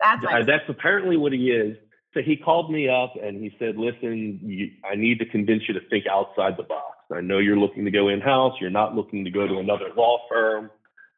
that's, 0.00 0.24
uh, 0.24 0.44
that's 0.46 0.68
apparently 0.68 1.16
what 1.16 1.32
he 1.32 1.50
is. 1.50 1.76
So 2.12 2.20
he 2.22 2.36
called 2.36 2.72
me 2.72 2.88
up 2.88 3.14
and 3.22 3.42
he 3.42 3.54
said, 3.58 3.76
"Listen, 3.76 4.40
you, 4.42 4.70
I 4.84 4.96
need 4.96 5.18
to 5.20 5.26
convince 5.26 5.62
you 5.68 5.74
to 5.74 5.80
think 5.88 6.06
outside 6.06 6.56
the 6.56 6.64
box. 6.64 6.96
I 7.12 7.20
know 7.20 7.38
you're 7.38 7.58
looking 7.58 7.84
to 7.84 7.90
go 7.90 8.08
in 8.08 8.20
house. 8.20 8.54
You're 8.60 8.70
not 8.70 8.94
looking 8.96 9.24
to 9.24 9.30
go 9.30 9.46
to 9.46 9.58
another 9.58 9.86
law 9.96 10.18
firm. 10.28 10.70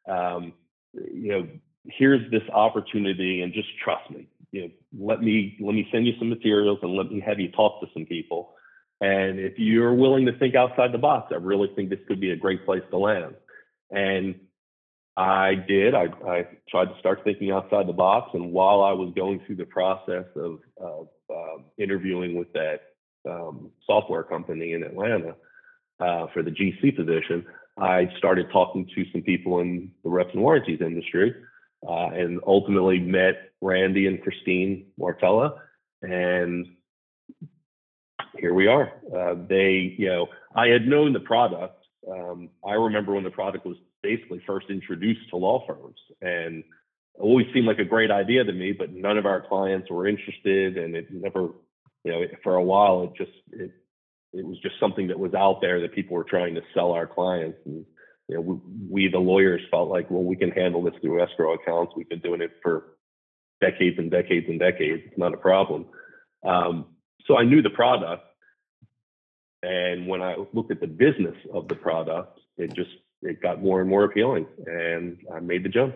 Um, 0.09 0.53
you 0.93 1.33
know, 1.33 1.49
here's 1.87 2.31
this 2.31 2.43
opportunity, 2.53 3.43
and 3.43 3.53
just 3.53 3.69
trust 3.83 4.11
me. 4.11 4.29
You 4.51 4.63
know, 4.63 4.71
let 4.99 5.23
me 5.23 5.57
let 5.61 5.75
me 5.75 5.89
send 5.91 6.07
you 6.07 6.13
some 6.19 6.29
materials 6.29 6.79
and 6.83 6.95
let 6.95 7.11
me 7.11 7.21
have 7.21 7.41
you 7.41 7.51
talk 7.51 7.81
to 7.81 7.87
some 7.95 8.05
people. 8.05 8.55
And 9.01 9.41
if 9.41 9.59
you're 9.59 9.95
willing 9.95 10.27
to 10.27 10.39
think 10.39 10.55
outside 10.55 10.93
the 10.93 10.99
box, 10.99 11.33
I 11.33 11.37
really 11.37 11.71
think 11.75 11.89
this 11.89 11.99
could 12.07 12.21
be 12.21 12.31
a 12.31 12.37
great 12.37 12.67
place 12.67 12.83
to 12.91 12.99
land." 12.99 13.35
And 13.91 14.35
I 15.17 15.55
did. 15.55 15.95
I, 15.95 16.07
I, 16.27 16.47
tried 16.71 16.87
to 16.87 16.99
start 16.99 17.21
thinking 17.23 17.51
outside 17.51 17.87
the 17.87 17.93
box. 17.93 18.31
And 18.35 18.51
while 18.53 18.83
I 18.83 18.93
was 18.93 19.13
going 19.15 19.41
through 19.47 19.57
the 19.57 19.67
process 19.67 20.25
of, 20.37 20.61
of 20.81 21.09
uh, 21.29 21.63
interviewing 21.79 22.37
with 22.37 22.51
that 22.55 22.81
um, 23.29 23.71
software 23.87 24.23
company 24.23 24.73
in 24.73 24.83
Atlanta 24.83 25.35
uh, 26.01 26.27
for 26.33 26.43
the 26.43 26.51
GC 26.51 26.97
position, 26.97 27.45
I 27.79 28.09
started 28.17 28.47
talking 28.53 28.89
to 28.95 29.05
some 29.13 29.23
people 29.23 29.61
in 29.61 29.91
the 30.03 30.11
reps 30.11 30.31
and 30.33 30.43
warranties 30.43 30.81
industry. 30.81 31.35
uh, 31.87 32.11
and 32.15 32.41
ultimately 32.47 32.99
met 32.99 33.53
Randy 33.61 34.07
and 34.07 34.23
Christine 34.23 34.87
Martella, 34.99 35.55
and 36.03 36.67
here 38.39 38.55
we 38.55 38.67
are. 38.67 38.93
Uh, 39.15 39.35
they, 39.49 39.95
you 39.99 40.09
know, 40.09 40.29
I 40.55 40.69
had 40.69 40.87
known 40.87 41.13
the 41.13 41.21
product. 41.21 41.85
Um, 42.11 42.51
I 42.67 42.75
remember 42.75 43.15
when 43.15 43.25
the 43.25 43.31
product 43.31 43.67
was 43.67 43.77
basically 44.03 44.43
first 44.47 44.67
introduced 44.71 45.29
to 45.31 45.37
law 45.37 45.65
firms, 45.67 45.99
and 46.21 46.65
always 47.19 47.47
seemed 47.53 47.67
like 47.67 47.79
a 47.79 47.85
great 47.85 48.11
idea 48.11 48.45
to 48.45 48.53
me, 48.53 48.73
but 48.73 48.93
none 48.93 49.19
of 49.19 49.27
our 49.27 49.41
clients 49.47 49.91
were 49.91 50.07
interested, 50.07 50.79
and 50.79 50.97
it 50.97 51.07
never, 51.11 51.49
you 52.05 52.13
know, 52.13 52.23
for 52.43 52.57
a 52.57 52.63
while 52.63 53.05
it 53.05 53.11
just 53.17 53.37
it 53.53 53.73
it 54.33 54.47
was 54.47 54.59
just 54.61 54.81
something 54.81 55.09
that 55.09 55.19
was 55.19 55.35
out 55.35 55.61
there 55.61 55.81
that 55.81 55.95
people 55.95 56.17
were 56.17 56.25
trying 56.25 56.55
to 56.55 56.63
sell 56.75 56.93
our 56.93 57.07
clients, 57.07 57.59
and 57.67 57.85
you 58.29 58.37
know, 58.37 58.41
we, 58.41 58.61
we 58.91 59.09
the 59.09 59.19
lawyers 59.19 59.61
felt 59.71 59.91
like, 59.91 60.11
well, 60.11 60.23
we 60.23 60.37
can 60.37 60.51
handle 60.51 60.83
this 60.83 60.95
through 61.01 61.23
escrow 61.23 61.55
accounts. 61.55 61.93
We've 61.97 62.09
been 62.09 62.21
doing 62.21 62.41
it 62.41 62.53
for 62.63 62.97
decades 63.61 63.99
and 63.99 64.11
decades 64.11 64.47
and 64.49 64.59
decades. 64.59 65.03
It's 65.07 65.19
not 65.19 65.35
a 65.35 65.37
problem. 65.37 65.87
Um, 66.45 66.87
so 67.27 67.37
I 67.37 67.45
knew 67.45 67.63
the 67.63 67.71
product. 67.71 68.25
And 69.63 70.09
when 70.09 70.23
I 70.23 70.37
looked 70.53 70.73
at 70.73 70.81
the 70.81 70.89
business 70.89 71.37
of 71.53 71.69
the 71.69 71.77
product, 71.77 72.41
it 72.57 72.75
just 72.75 72.91
it 73.23 73.41
got 73.41 73.63
more 73.63 73.81
and 73.81 73.89
more 73.89 74.05
appealing, 74.05 74.47
and 74.67 75.19
I 75.33 75.41
made 75.41 75.65
the 75.65 75.69
jump. 75.69 75.95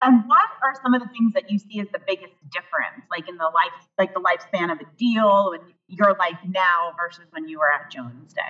And 0.00 0.28
what 0.28 0.44
are 0.62 0.74
some 0.82 0.94
of 0.94 1.02
the 1.02 1.08
things 1.08 1.32
that 1.34 1.50
you 1.50 1.58
see 1.58 1.80
as 1.80 1.88
the 1.92 1.98
biggest 2.06 2.32
difference, 2.52 3.04
like 3.10 3.28
in 3.28 3.36
the 3.36 3.44
life, 3.44 3.72
like 3.98 4.14
the 4.14 4.20
lifespan 4.20 4.70
of 4.70 4.78
a 4.78 4.84
deal, 4.96 5.52
and 5.54 5.72
your 5.88 6.14
life 6.18 6.38
now 6.46 6.92
versus 6.96 7.24
when 7.30 7.48
you 7.48 7.58
were 7.58 7.72
at 7.72 7.90
Jones 7.90 8.32
Day? 8.32 8.42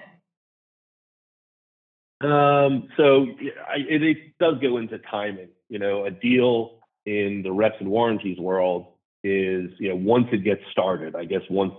Um, 2.21 2.89
so 2.97 3.27
I, 3.67 3.79
it, 3.89 4.03
it 4.03 4.17
does 4.39 4.57
go 4.61 4.77
into 4.77 4.99
timing. 4.99 5.49
You 5.69 5.79
know, 5.79 6.05
a 6.05 6.11
deal 6.11 6.81
in 7.07 7.43
the 7.43 7.53
reps 7.53 7.77
and 7.81 7.89
warranties 7.89 8.39
world 8.39 8.89
is, 9.25 9.71
you 9.79 9.89
know, 9.89 9.97
once 9.97 10.27
it 10.33 10.45
gets 10.45 10.61
started, 10.71 11.15
I 11.17 11.25
guess 11.25 11.43
once, 11.49 11.75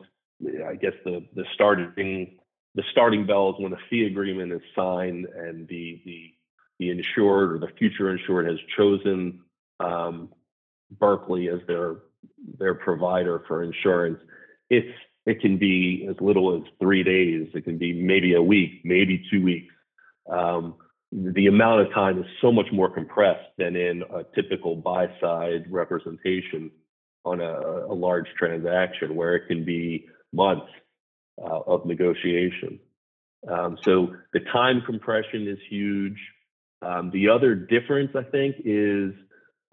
I 0.66 0.76
guess 0.76 0.94
the 1.04 1.26
the 1.36 1.44
starting 1.54 2.40
the 2.80 2.86
starting 2.92 3.26
bell 3.26 3.50
is 3.50 3.56
when 3.62 3.74
a 3.74 3.78
fee 3.90 4.06
agreement 4.06 4.54
is 4.54 4.62
signed 4.74 5.26
and 5.26 5.68
the 5.68 6.02
the 6.06 6.34
the 6.80 6.90
insured 6.90 7.52
or 7.52 7.60
the 7.60 7.68
future 7.78 8.10
insured 8.10 8.48
has 8.48 8.58
chosen 8.78 9.42
um, 9.82 10.30
Berkley 10.98 11.50
as 11.50 11.60
their 11.68 11.98
their 12.58 12.74
provider 12.74 13.44
for 13.50 13.64
insurance, 13.64 14.18
it's 14.70 14.98
it 15.26 15.42
can 15.42 15.58
be 15.58 16.08
as 16.10 16.16
little 16.22 16.56
as 16.56 16.62
three 16.80 17.04
days. 17.04 17.50
It 17.54 17.66
can 17.66 17.78
be 17.78 17.92
maybe 17.92 18.36
a 18.36 18.42
week, 18.42 18.80
maybe 18.86 19.26
two 19.30 19.44
weeks. 19.44 19.74
Um, 20.32 20.76
the 21.12 21.48
amount 21.48 21.82
of 21.82 21.94
time 21.94 22.18
is 22.18 22.26
so 22.40 22.50
much 22.50 22.68
more 22.72 22.90
compressed 22.90 23.50
than 23.58 23.76
in 23.76 24.04
a 24.04 24.24
typical 24.34 24.78
buy 24.78 25.08
side 25.20 25.66
representation 25.70 26.72
on 27.26 27.42
a, 27.42 27.88
a, 27.90 27.94
large 27.94 28.28
transaction 28.38 29.16
where 29.16 29.36
it 29.36 29.48
can 29.48 29.66
be 29.66 30.06
months 30.32 30.72
uh, 31.44 31.60
of 31.68 31.86
negotiation. 31.86 32.80
Um, 33.48 33.78
so 33.84 34.16
the 34.34 34.42
time 34.52 34.82
compression 34.86 35.48
is 35.48 35.58
huge. 35.70 36.18
Um, 36.82 37.10
the 37.12 37.30
other 37.30 37.56
difference, 37.56 38.12
I 38.16 38.24
think, 38.24 38.56
is 38.66 39.14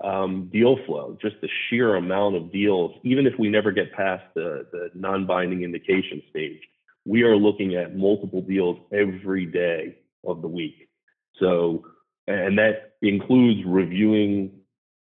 um, 0.02 0.50
deal 0.52 0.76
flow, 0.86 1.16
just 1.20 1.36
the 1.40 1.48
sheer 1.68 1.96
amount 1.96 2.36
of 2.36 2.52
deals, 2.52 2.92
even 3.02 3.26
if 3.26 3.32
we 3.38 3.48
never 3.48 3.72
get 3.72 3.92
past 3.92 4.24
the, 4.34 4.66
the 4.72 4.90
non 4.94 5.26
binding 5.26 5.62
indication 5.62 6.22
stage, 6.30 6.60
we 7.04 7.22
are 7.22 7.36
looking 7.36 7.76
at 7.76 7.96
multiple 7.96 8.42
deals 8.42 8.78
every 8.92 9.46
day 9.46 9.96
of 10.26 10.42
the 10.42 10.48
week. 10.48 10.88
So, 11.40 11.84
and 12.26 12.58
that 12.58 12.94
includes 13.00 13.60
reviewing 13.66 14.50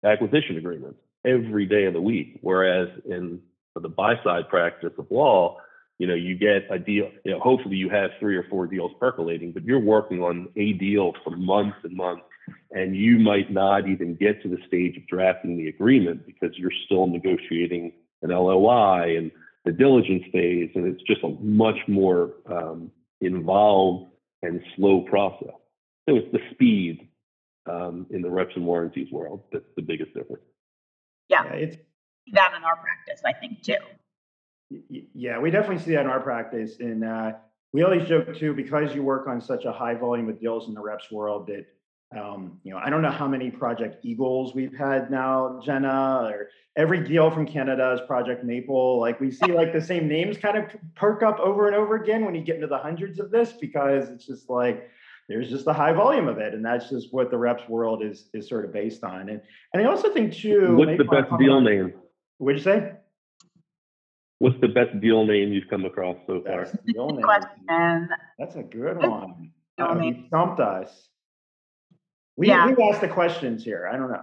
acquisition 0.04 0.58
agreements 0.58 0.98
every 1.24 1.66
day 1.66 1.84
of 1.84 1.94
the 1.94 2.00
week. 2.00 2.38
Whereas 2.42 2.88
in 3.08 3.40
the 3.74 3.88
buy 3.88 4.14
side 4.24 4.48
practice 4.48 4.92
of 4.98 5.06
law, 5.10 5.58
you 5.98 6.06
know, 6.06 6.14
you 6.14 6.36
get 6.36 6.70
a 6.70 6.78
deal, 6.78 7.10
you 7.24 7.32
know, 7.32 7.40
hopefully 7.40 7.76
you 7.76 7.88
have 7.88 8.10
three 8.20 8.36
or 8.36 8.44
four 8.44 8.66
deals 8.66 8.92
percolating, 9.00 9.52
but 9.52 9.64
you're 9.64 9.80
working 9.80 10.22
on 10.22 10.48
a 10.56 10.74
deal 10.74 11.12
for 11.24 11.30
months 11.30 11.78
and 11.84 11.96
months, 11.96 12.22
and 12.72 12.94
you 12.94 13.18
might 13.18 13.50
not 13.50 13.88
even 13.88 14.14
get 14.14 14.42
to 14.42 14.48
the 14.48 14.58
stage 14.66 14.96
of 14.96 15.06
drafting 15.06 15.56
the 15.56 15.68
agreement 15.68 16.26
because 16.26 16.56
you're 16.56 16.70
still 16.84 17.06
negotiating 17.06 17.92
an 18.22 18.30
LOI 18.30 19.16
and 19.16 19.30
the 19.64 19.72
diligence 19.72 20.22
phase, 20.32 20.70
and 20.74 20.86
it's 20.86 21.02
just 21.02 21.22
a 21.24 21.28
much 21.40 21.78
more 21.88 22.34
um, 22.46 22.90
involved 23.20 24.12
and 24.42 24.60
slow 24.76 25.00
process. 25.02 25.54
So 26.08 26.16
it's 26.16 26.30
the 26.32 26.40
speed 26.52 27.08
um, 27.68 28.06
in 28.10 28.22
the 28.22 28.30
reps 28.30 28.52
and 28.54 28.64
warranties 28.64 29.10
world 29.10 29.42
that's 29.52 29.64
the 29.76 29.82
biggest 29.82 30.14
difference. 30.14 30.44
Yeah, 31.28 31.44
yeah 31.44 31.52
it's 31.54 31.76
that 32.32 32.54
in 32.56 32.64
our 32.64 32.76
practice, 32.76 33.22
I 33.24 33.32
think 33.32 33.62
too. 33.62 33.76
Yeah, 34.70 35.38
we 35.38 35.50
definitely 35.50 35.82
see 35.84 35.92
that 35.92 36.00
in 36.00 36.06
our 36.06 36.20
practice, 36.20 36.80
and 36.80 37.04
uh, 37.04 37.32
we 37.72 37.82
always 37.82 38.08
joke 38.08 38.36
too 38.36 38.52
because 38.52 38.94
you 38.94 39.02
work 39.02 39.28
on 39.28 39.40
such 39.40 39.64
a 39.64 39.72
high 39.72 39.94
volume 39.94 40.28
of 40.28 40.40
deals 40.40 40.66
in 40.66 40.74
the 40.74 40.80
reps 40.80 41.10
world 41.10 41.46
that 41.48 41.66
um, 42.18 42.58
you 42.64 42.72
know 42.72 42.78
I 42.78 42.90
don't 42.90 43.02
know 43.02 43.10
how 43.10 43.28
many 43.28 43.50
Project 43.50 44.04
Eagles 44.04 44.54
we've 44.54 44.76
had 44.76 45.10
now, 45.10 45.60
Jenna, 45.64 46.30
or 46.32 46.48
every 46.76 47.04
deal 47.04 47.30
from 47.30 47.46
Canada 47.46 47.92
is 47.92 48.00
Project 48.06 48.44
Maple. 48.44 48.98
Like 48.98 49.20
we 49.20 49.30
see 49.30 49.52
like 49.52 49.72
the 49.72 49.80
same 49.80 50.08
names 50.08 50.36
kind 50.36 50.58
of 50.58 50.64
perk 50.94 51.22
up 51.22 51.38
over 51.38 51.68
and 51.68 51.76
over 51.76 51.94
again 51.94 52.24
when 52.24 52.34
you 52.34 52.42
get 52.42 52.56
into 52.56 52.66
the 52.66 52.78
hundreds 52.78 53.20
of 53.20 53.30
this 53.30 53.52
because 53.52 54.08
it's 54.08 54.26
just 54.26 54.50
like 54.50 54.90
there's 55.28 55.48
just 55.48 55.66
a 55.66 55.72
high 55.72 55.92
volume 55.92 56.28
of 56.28 56.38
it, 56.38 56.54
and 56.54 56.64
that's 56.64 56.88
just 56.88 57.12
what 57.12 57.30
the 57.30 57.38
reps 57.38 57.68
world 57.68 58.02
is 58.02 58.28
is 58.32 58.48
sort 58.48 58.64
of 58.64 58.72
based 58.72 59.04
on. 59.04 59.28
And 59.28 59.40
and 59.72 59.82
I 59.82 59.88
also 59.88 60.12
think 60.12 60.34
too. 60.34 60.76
What's 60.76 60.98
the 60.98 61.04
best 61.04 61.30
deal 61.38 61.60
name? 61.60 61.94
What'd 62.38 62.58
you 62.58 62.64
say? 62.64 62.92
What's 64.46 64.60
the 64.60 64.68
best 64.68 65.00
deal 65.00 65.26
name 65.26 65.52
you've 65.52 65.68
come 65.68 65.84
across 65.84 66.16
so 66.24 66.40
far? 66.46 66.68
Deal 66.86 67.10
name. 67.10 67.20
Question. 67.20 68.08
That's 68.38 68.54
a 68.54 68.62
good 68.62 68.96
one. 68.98 69.50
Oh, 69.80 70.00
you 70.00 70.22
stumped 70.28 70.60
us. 70.60 71.08
We, 72.36 72.46
yeah. 72.46 72.70
we 72.70 72.80
asked 72.84 73.00
the 73.00 73.08
questions 73.08 73.64
here. 73.64 73.90
I 73.92 73.96
don't 73.96 74.12
know. 74.12 74.22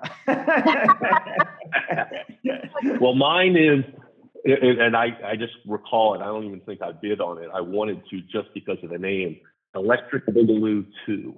well, 3.02 3.16
mine 3.16 3.58
is, 3.58 3.84
and 4.46 4.96
I, 4.96 5.08
I 5.26 5.36
just 5.36 5.56
recall 5.68 6.16
it. 6.16 6.22
I 6.22 6.28
don't 6.28 6.46
even 6.46 6.62
think 6.62 6.82
I 6.82 6.94
bid 6.94 7.20
on 7.20 7.44
it. 7.44 7.50
I 7.54 7.60
wanted 7.60 8.02
to 8.12 8.22
just 8.22 8.48
because 8.54 8.78
of 8.82 8.92
the 8.92 8.98
name. 8.98 9.42
Electric 9.76 10.26
Boogaloo 10.28 10.86
2 11.06 11.38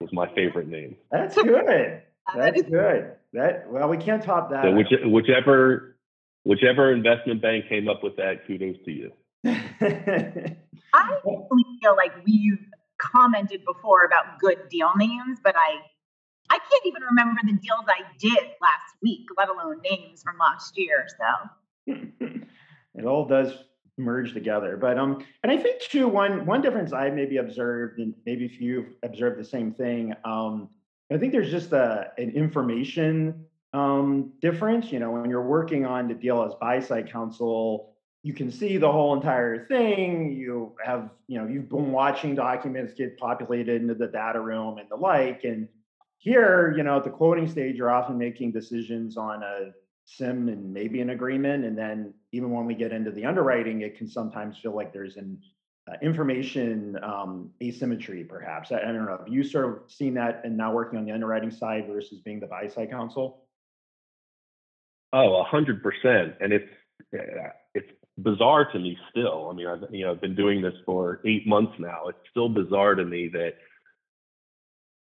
was 0.00 0.12
my 0.12 0.32
favorite 0.32 0.68
name. 0.68 0.94
That's 1.10 1.34
good. 1.42 2.02
That's 2.36 2.62
good. 2.62 3.16
That 3.32 3.68
well, 3.68 3.88
we 3.88 3.96
can't 3.96 4.22
top 4.22 4.50
that. 4.50 4.62
So 4.62 4.70
which, 4.70 4.92
whichever 5.04 5.97
whichever 6.48 6.94
investment 6.94 7.42
bank 7.42 7.68
came 7.68 7.88
up 7.88 8.02
with 8.02 8.16
that, 8.16 8.46
kudos 8.46 8.76
to 8.86 8.90
you. 8.90 9.12
I 9.44 11.18
feel 11.22 11.94
like 11.94 12.12
we've 12.24 12.66
commented 12.96 13.60
before 13.66 14.04
about 14.04 14.38
good 14.40 14.56
deal 14.70 14.90
names, 14.96 15.38
but 15.44 15.54
I 15.56 15.76
I 16.50 16.58
can't 16.58 16.86
even 16.86 17.02
remember 17.02 17.38
the 17.44 17.52
deals 17.52 17.84
I 17.86 18.00
did 18.18 18.54
last 18.62 18.96
week, 19.02 19.26
let 19.36 19.50
alone 19.50 19.82
names 19.82 20.22
from 20.22 20.38
last 20.38 20.78
year. 20.78 21.06
So 21.18 21.94
it 22.94 23.04
all 23.04 23.26
does 23.26 23.52
merge 23.98 24.32
together. 24.32 24.78
But 24.78 24.98
um, 24.98 25.22
and 25.42 25.52
I 25.52 25.58
think 25.58 25.82
too 25.82 26.08
one 26.08 26.46
one 26.46 26.62
difference 26.62 26.94
I 26.94 27.10
maybe 27.10 27.36
observed, 27.36 27.98
and 27.98 28.14
maybe 28.24 28.46
if 28.46 28.58
you've 28.58 28.94
observed 29.02 29.38
the 29.38 29.44
same 29.44 29.74
thing, 29.74 30.14
um, 30.24 30.70
I 31.12 31.18
think 31.18 31.32
there's 31.32 31.50
just 31.50 31.72
a 31.72 32.10
an 32.16 32.30
information 32.30 33.44
um 33.72 34.32
difference. 34.40 34.90
You 34.92 34.98
know, 34.98 35.10
when 35.10 35.28
you're 35.30 35.42
working 35.42 35.84
on 35.84 36.08
the 36.08 36.14
deal 36.14 36.42
as 36.42 36.54
buy 36.60 36.80
side 36.80 37.10
counsel, 37.10 37.94
you 38.22 38.32
can 38.32 38.50
see 38.50 38.76
the 38.76 38.90
whole 38.90 39.14
entire 39.14 39.66
thing. 39.66 40.32
You 40.32 40.74
have, 40.84 41.10
you 41.28 41.38
know, 41.38 41.46
you've 41.46 41.68
been 41.68 41.92
watching 41.92 42.34
documents 42.34 42.92
get 42.94 43.18
populated 43.18 43.80
into 43.80 43.94
the 43.94 44.08
data 44.08 44.40
room 44.40 44.78
and 44.78 44.88
the 44.90 44.96
like. 44.96 45.44
And 45.44 45.68
here, 46.18 46.74
you 46.76 46.82
know, 46.82 46.96
at 46.96 47.04
the 47.04 47.10
quoting 47.10 47.48
stage, 47.48 47.76
you're 47.76 47.90
often 47.90 48.18
making 48.18 48.52
decisions 48.52 49.16
on 49.16 49.42
a 49.42 49.70
CIM 50.06 50.52
and 50.52 50.72
maybe 50.72 51.00
an 51.00 51.10
agreement. 51.10 51.64
And 51.64 51.78
then 51.78 52.12
even 52.32 52.50
when 52.50 52.66
we 52.66 52.74
get 52.74 52.92
into 52.92 53.10
the 53.10 53.24
underwriting, 53.24 53.82
it 53.82 53.96
can 53.96 54.08
sometimes 54.08 54.58
feel 54.58 54.74
like 54.74 54.92
there's 54.92 55.16
an 55.16 55.38
uh, 55.88 55.94
information 56.02 56.98
um, 57.02 57.50
asymmetry, 57.62 58.24
perhaps. 58.24 58.72
I, 58.72 58.80
I, 58.80 58.92
don't 58.92 59.06
know. 59.06 59.16
Have 59.16 59.28
you 59.28 59.42
sort 59.42 59.64
of 59.64 59.90
seen 59.90 60.14
that 60.14 60.42
and 60.44 60.56
now 60.56 60.72
working 60.72 60.98
on 60.98 61.04
the 61.04 61.12
underwriting 61.12 61.50
side 61.50 61.86
versus 61.86 62.20
being 62.20 62.40
the 62.40 62.46
buy 62.46 62.68
side 62.68 62.90
counsel? 62.90 63.44
Oh, 65.12 65.40
a 65.40 65.44
hundred 65.44 65.82
percent. 65.82 66.34
And 66.40 66.52
it's 66.52 66.68
it's 67.74 67.88
bizarre 68.18 68.70
to 68.72 68.78
me 68.78 68.96
still. 69.10 69.48
I 69.50 69.54
mean, 69.54 69.66
I've 69.66 69.92
you 69.92 70.04
know 70.04 70.12
I've 70.12 70.20
been 70.20 70.34
doing 70.34 70.62
this 70.62 70.74
for 70.84 71.20
eight 71.24 71.46
months 71.46 71.72
now. 71.78 72.08
It's 72.08 72.18
still 72.30 72.48
bizarre 72.48 72.94
to 72.94 73.04
me 73.04 73.28
that 73.32 73.54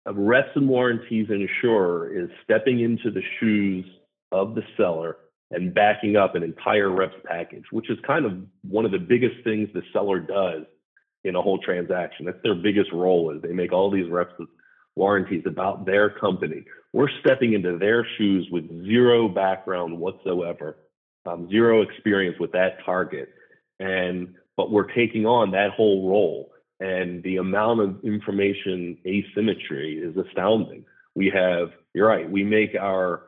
a 0.06 0.14
reps 0.14 0.50
and 0.56 0.68
warranties 0.68 1.28
insurer 1.30 2.12
is 2.12 2.30
stepping 2.44 2.80
into 2.82 3.12
the 3.12 3.22
shoes 3.40 3.86
of 4.32 4.56
the 4.56 4.64
seller 4.78 5.18
and 5.52 5.74
backing 5.74 6.16
up 6.16 6.36
an 6.36 6.44
entire 6.44 6.90
reps 6.90 7.16
package, 7.26 7.64
which 7.72 7.90
is 7.90 7.98
kind 8.06 8.26
of 8.26 8.34
one 8.62 8.86
of 8.86 8.92
the 8.92 9.00
biggest 9.00 9.36
things 9.44 9.68
the 9.74 9.82
seller 9.92 10.20
does 10.20 10.64
in 11.24 11.36
a 11.36 11.42
whole 11.42 11.58
transaction. 11.60 12.26
That's 12.26 12.42
their 12.44 12.56
biggest 12.56 12.92
role 12.94 13.32
is 13.32 13.42
they 13.42 13.52
make 13.52 13.74
all 13.74 13.92
these 13.92 14.10
reps 14.10 14.34
warranties 15.00 15.44
about 15.48 15.86
their 15.86 16.10
company. 16.10 16.66
We're 16.94 17.10
stepping 17.22 17.54
into 17.54 17.78
their 17.78 18.06
shoes 18.18 18.48
with 18.52 18.66
zero 18.86 19.30
background 19.30 19.98
whatsoever, 19.98 20.78
um, 21.26 21.50
zero 21.50 21.82
experience 21.82 22.38
with 22.40 22.52
that 22.52 22.84
target, 22.86 23.30
and 23.80 24.36
but 24.58 24.72
we're 24.72 24.92
taking 25.02 25.26
on 25.26 25.52
that 25.52 25.72
whole 25.72 26.10
role. 26.10 26.52
And 26.82 27.24
the 27.24 27.38
amount 27.38 27.82
of 27.82 27.90
information 28.04 28.98
asymmetry 29.06 29.90
is 30.08 30.16
astounding. 30.18 30.86
We 31.16 31.32
have, 31.34 31.70
you're 31.94 32.08
right, 32.08 32.30
we 32.30 32.44
make 32.44 32.76
our 32.80 33.24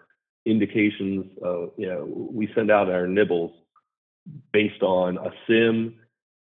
indications, 0.46 1.25
uh, 1.46 1.68
you 1.78 1.88
know, 1.88 2.06
we 2.40 2.50
send 2.56 2.70
out 2.72 2.90
our 2.90 3.08
nibbles 3.08 3.51
based 4.54 4.82
on 4.82 5.18
a 5.18 5.32
CIM, 5.48 5.94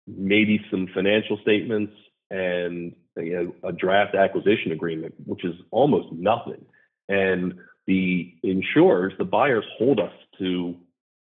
maybe 0.07 0.61
some 0.71 0.89
financial 0.95 1.39
statements, 1.43 1.93
and 2.31 2.95
you 3.17 3.55
know, 3.63 3.69
a 3.69 3.73
draft 3.73 4.15
acquisition 4.15 4.73
agreement, 4.73 5.15
which 5.25 5.45
is 5.45 5.55
almost 5.71 6.13
nothing. 6.13 6.65
And 7.09 7.55
the 7.87 8.35
insurers, 8.43 9.13
the 9.19 9.25
buyers 9.25 9.65
hold 9.79 10.01
us 10.01 10.13
to, 10.39 10.77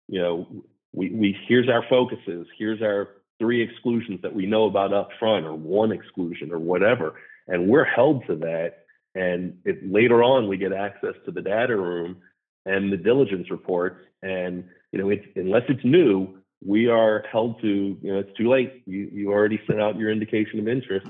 you 0.08 0.20
know, 0.20 0.46
we, 0.92 1.10
we 1.10 1.36
here's 1.46 1.68
our 1.68 1.84
focuses, 1.88 2.46
here's 2.58 2.82
our 2.82 3.08
three 3.38 3.62
exclusions 3.62 4.20
that 4.22 4.34
we 4.34 4.46
know 4.46 4.64
about 4.64 4.92
up 4.92 5.10
front, 5.18 5.46
or 5.46 5.54
one 5.54 5.92
exclusion, 5.92 6.50
or 6.50 6.58
whatever, 6.58 7.14
and 7.46 7.68
we're 7.68 7.84
held 7.84 8.26
to 8.26 8.36
that. 8.36 8.78
And 9.14 9.58
if 9.64 9.76
later 9.82 10.22
on 10.22 10.48
we 10.48 10.56
get 10.56 10.72
access 10.72 11.14
to 11.24 11.30
the 11.30 11.42
data 11.42 11.76
room 11.76 12.18
and 12.64 12.92
the 12.92 12.96
diligence 12.96 13.50
reports, 13.50 14.00
and 14.22 14.64
you 14.92 14.98
know, 14.98 15.10
it's, 15.10 15.26
unless 15.36 15.62
it's 15.68 15.84
new, 15.84 16.38
we 16.64 16.88
are 16.88 17.24
held 17.30 17.60
to, 17.60 17.98
you 18.00 18.12
know, 18.12 18.18
it's 18.18 18.36
too 18.36 18.48
late. 18.48 18.82
You 18.86 19.08
you 19.12 19.30
already 19.30 19.60
sent 19.66 19.80
out 19.80 19.96
your 19.96 20.10
indication 20.10 20.60
of 20.60 20.68
interest. 20.68 21.06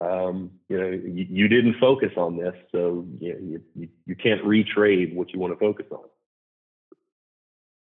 Um, 0.00 0.50
you 0.68 0.78
know, 0.78 0.88
you, 0.88 1.26
you, 1.30 1.48
didn't 1.48 1.76
focus 1.78 2.10
on 2.16 2.36
this, 2.36 2.54
so 2.72 3.06
you, 3.20 3.62
you 3.74 3.88
you 4.06 4.16
can't 4.16 4.42
retrade 4.42 5.14
what 5.14 5.32
you 5.32 5.38
want 5.38 5.52
to 5.52 5.58
focus 5.58 5.86
on. 5.90 6.04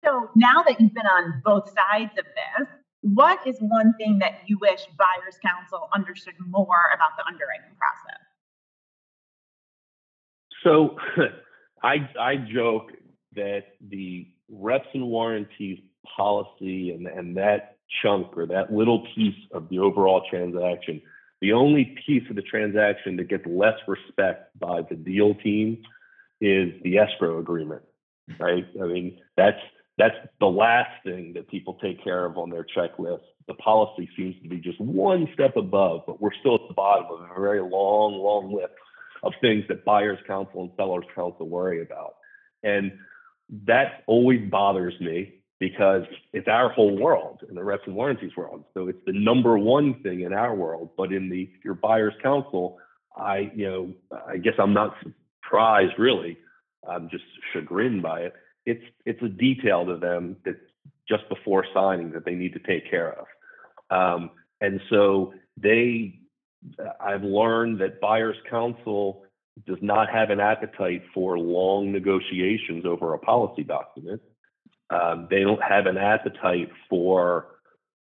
So 0.04 0.30
now 0.34 0.62
that 0.62 0.80
you've 0.80 0.94
been 0.94 1.06
on 1.06 1.40
both 1.44 1.68
sides 1.68 2.12
of 2.18 2.24
this, 2.24 2.68
what 3.00 3.44
is 3.46 3.56
one 3.60 3.94
thing 3.94 4.18
that 4.18 4.40
you 4.46 4.58
wish 4.60 4.86
buyers 4.98 5.38
counsel 5.44 5.88
understood 5.94 6.34
more 6.46 6.90
about 6.94 7.10
the 7.16 7.24
underwriting 7.26 7.76
process? 7.78 8.22
So 10.62 10.96
I 11.82 12.08
I 12.20 12.36
joke 12.36 12.92
that 13.34 13.64
the 13.88 14.28
reps 14.48 14.88
and 14.94 15.06
warranties 15.06 15.78
policy 16.16 16.90
and, 16.90 17.06
and 17.06 17.36
that 17.36 17.76
chunk 18.02 18.36
or 18.36 18.46
that 18.46 18.72
little 18.72 19.06
piece 19.14 19.38
of 19.52 19.68
the 19.68 19.78
overall 19.78 20.22
transaction, 20.28 21.00
the 21.40 21.52
only 21.52 21.96
piece 22.06 22.22
of 22.30 22.36
the 22.36 22.42
transaction 22.42 23.16
that 23.16 23.28
gets 23.28 23.44
less 23.46 23.76
respect 23.86 24.58
by 24.58 24.82
the 24.88 24.94
deal 24.94 25.34
team 25.34 25.82
is 26.40 26.72
the 26.82 26.98
escrow 26.98 27.38
agreement, 27.38 27.82
right? 28.38 28.66
I 28.80 28.86
mean, 28.86 29.18
that's 29.36 29.58
that's 29.98 30.14
the 30.40 30.46
last 30.46 30.90
thing 31.04 31.32
that 31.34 31.48
people 31.48 31.74
take 31.82 32.02
care 32.02 32.24
of 32.24 32.38
on 32.38 32.48
their 32.48 32.66
checklist. 32.76 33.20
The 33.46 33.54
policy 33.54 34.08
seems 34.16 34.34
to 34.42 34.48
be 34.48 34.56
just 34.56 34.80
one 34.80 35.28
step 35.34 35.56
above, 35.56 36.02
but 36.06 36.20
we're 36.20 36.34
still 36.40 36.54
at 36.54 36.62
the 36.68 36.74
bottom 36.74 37.06
of 37.10 37.20
a 37.20 37.40
very 37.40 37.60
long, 37.60 38.14
long 38.14 38.54
list 38.54 38.72
of 39.22 39.32
things 39.40 39.64
that 39.68 39.84
buyers 39.84 40.18
counsel 40.26 40.62
and 40.62 40.70
sellers 40.76 41.04
counsel 41.14 41.48
worry 41.48 41.82
about. 41.82 42.14
And 42.62 42.92
that 43.66 44.02
always 44.06 44.50
bothers 44.50 44.94
me 45.00 45.34
because 45.62 46.02
it's 46.32 46.48
our 46.48 46.70
whole 46.70 46.98
world 46.98 47.38
in 47.48 47.54
the 47.54 47.62
reps 47.62 47.84
and 47.86 47.94
warranties 47.94 48.32
world. 48.36 48.64
So 48.74 48.88
it's 48.88 48.98
the 49.06 49.12
number 49.12 49.56
one 49.56 50.02
thing 50.02 50.22
in 50.22 50.32
our 50.32 50.56
world. 50.56 50.90
But 50.96 51.12
in 51.12 51.30
the 51.30 51.48
your 51.64 51.74
buyer's 51.74 52.14
counsel, 52.20 52.78
I 53.16 53.52
you 53.54 53.70
know 53.70 54.18
I 54.28 54.38
guess 54.38 54.54
I'm 54.58 54.74
not 54.74 54.96
surprised 55.40 55.92
really. 55.98 56.36
I'm 56.90 57.08
just 57.10 57.22
chagrined 57.52 58.02
by 58.02 58.22
it. 58.22 58.32
It's 58.66 58.82
it's 59.06 59.22
a 59.22 59.28
detail 59.28 59.86
to 59.86 59.98
them 59.98 60.34
that 60.44 60.56
just 61.08 61.28
before 61.28 61.64
signing 61.72 62.10
that 62.10 62.24
they 62.24 62.34
need 62.34 62.54
to 62.54 62.58
take 62.58 62.90
care 62.90 63.12
of. 63.12 63.26
Um, 63.96 64.30
and 64.60 64.80
so 64.90 65.32
they, 65.56 66.18
I've 67.00 67.22
learned 67.22 67.80
that 67.80 68.00
buyer's 68.00 68.36
counsel 68.50 69.22
does 69.66 69.78
not 69.80 70.08
have 70.10 70.30
an 70.30 70.40
appetite 70.40 71.02
for 71.14 71.38
long 71.38 71.92
negotiations 71.92 72.84
over 72.84 73.14
a 73.14 73.18
policy 73.18 73.62
document 73.62 74.20
um, 74.92 75.26
they 75.30 75.40
don't 75.40 75.62
have 75.62 75.86
an 75.86 75.96
appetite 75.96 76.70
for, 76.88 77.46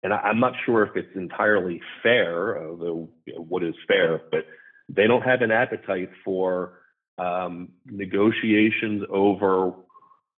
and 0.01 0.13
I, 0.13 0.29
am 0.29 0.39
not 0.39 0.53
sure 0.65 0.83
if 0.83 0.95
it's 0.95 1.15
entirely 1.15 1.81
fair, 2.01 2.67
although 2.67 3.09
you 3.25 3.35
know, 3.35 3.41
what 3.41 3.63
is 3.63 3.75
fair, 3.87 4.21
but 4.31 4.45
they 4.87 5.05
don't 5.05 5.21
have 5.21 5.41
an 5.41 5.51
appetite 5.51 6.09
for 6.25 6.79
um, 7.19 7.69
negotiations 7.85 9.03
over, 9.09 9.73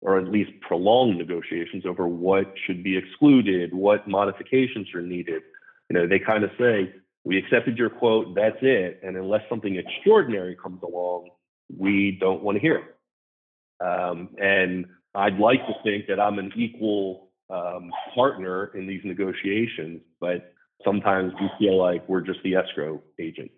or 0.01 0.19
at 0.19 0.27
least 0.27 0.51
prolonged 0.61 1.17
negotiations 1.17 1.85
over 1.85 2.07
what 2.07 2.53
should 2.65 2.83
be 2.83 2.97
excluded, 2.97 3.73
what 3.73 4.07
modifications 4.07 4.87
are 4.93 5.01
needed. 5.01 5.43
You 5.89 5.99
know, 5.99 6.07
they 6.07 6.19
kind 6.19 6.43
of 6.43 6.49
say, 6.59 6.93
we 7.23 7.37
accepted 7.37 7.77
your 7.77 7.91
quote, 7.91 8.35
that's 8.35 8.57
it. 8.61 8.99
And 9.03 9.15
unless 9.15 9.41
something 9.47 9.75
extraordinary 9.75 10.57
comes 10.61 10.81
along, 10.83 11.29
we 11.77 12.17
don't 12.19 12.41
want 12.41 12.55
to 12.55 12.61
hear 12.61 12.77
it. 12.77 13.85
Um, 13.85 14.29
and 14.37 14.85
I'd 15.15 15.37
like 15.37 15.65
to 15.67 15.73
think 15.83 16.07
that 16.07 16.19
I'm 16.19 16.39
an 16.39 16.51
equal 16.55 17.29
um, 17.49 17.91
partner 18.15 18.71
in 18.75 18.87
these 18.87 19.01
negotiations, 19.03 20.01
but 20.19 20.53
sometimes 20.83 21.33
we 21.39 21.49
feel 21.59 21.77
like 21.77 22.07
we're 22.07 22.21
just 22.21 22.39
the 22.43 22.55
escrow 22.55 23.01
agent. 23.19 23.51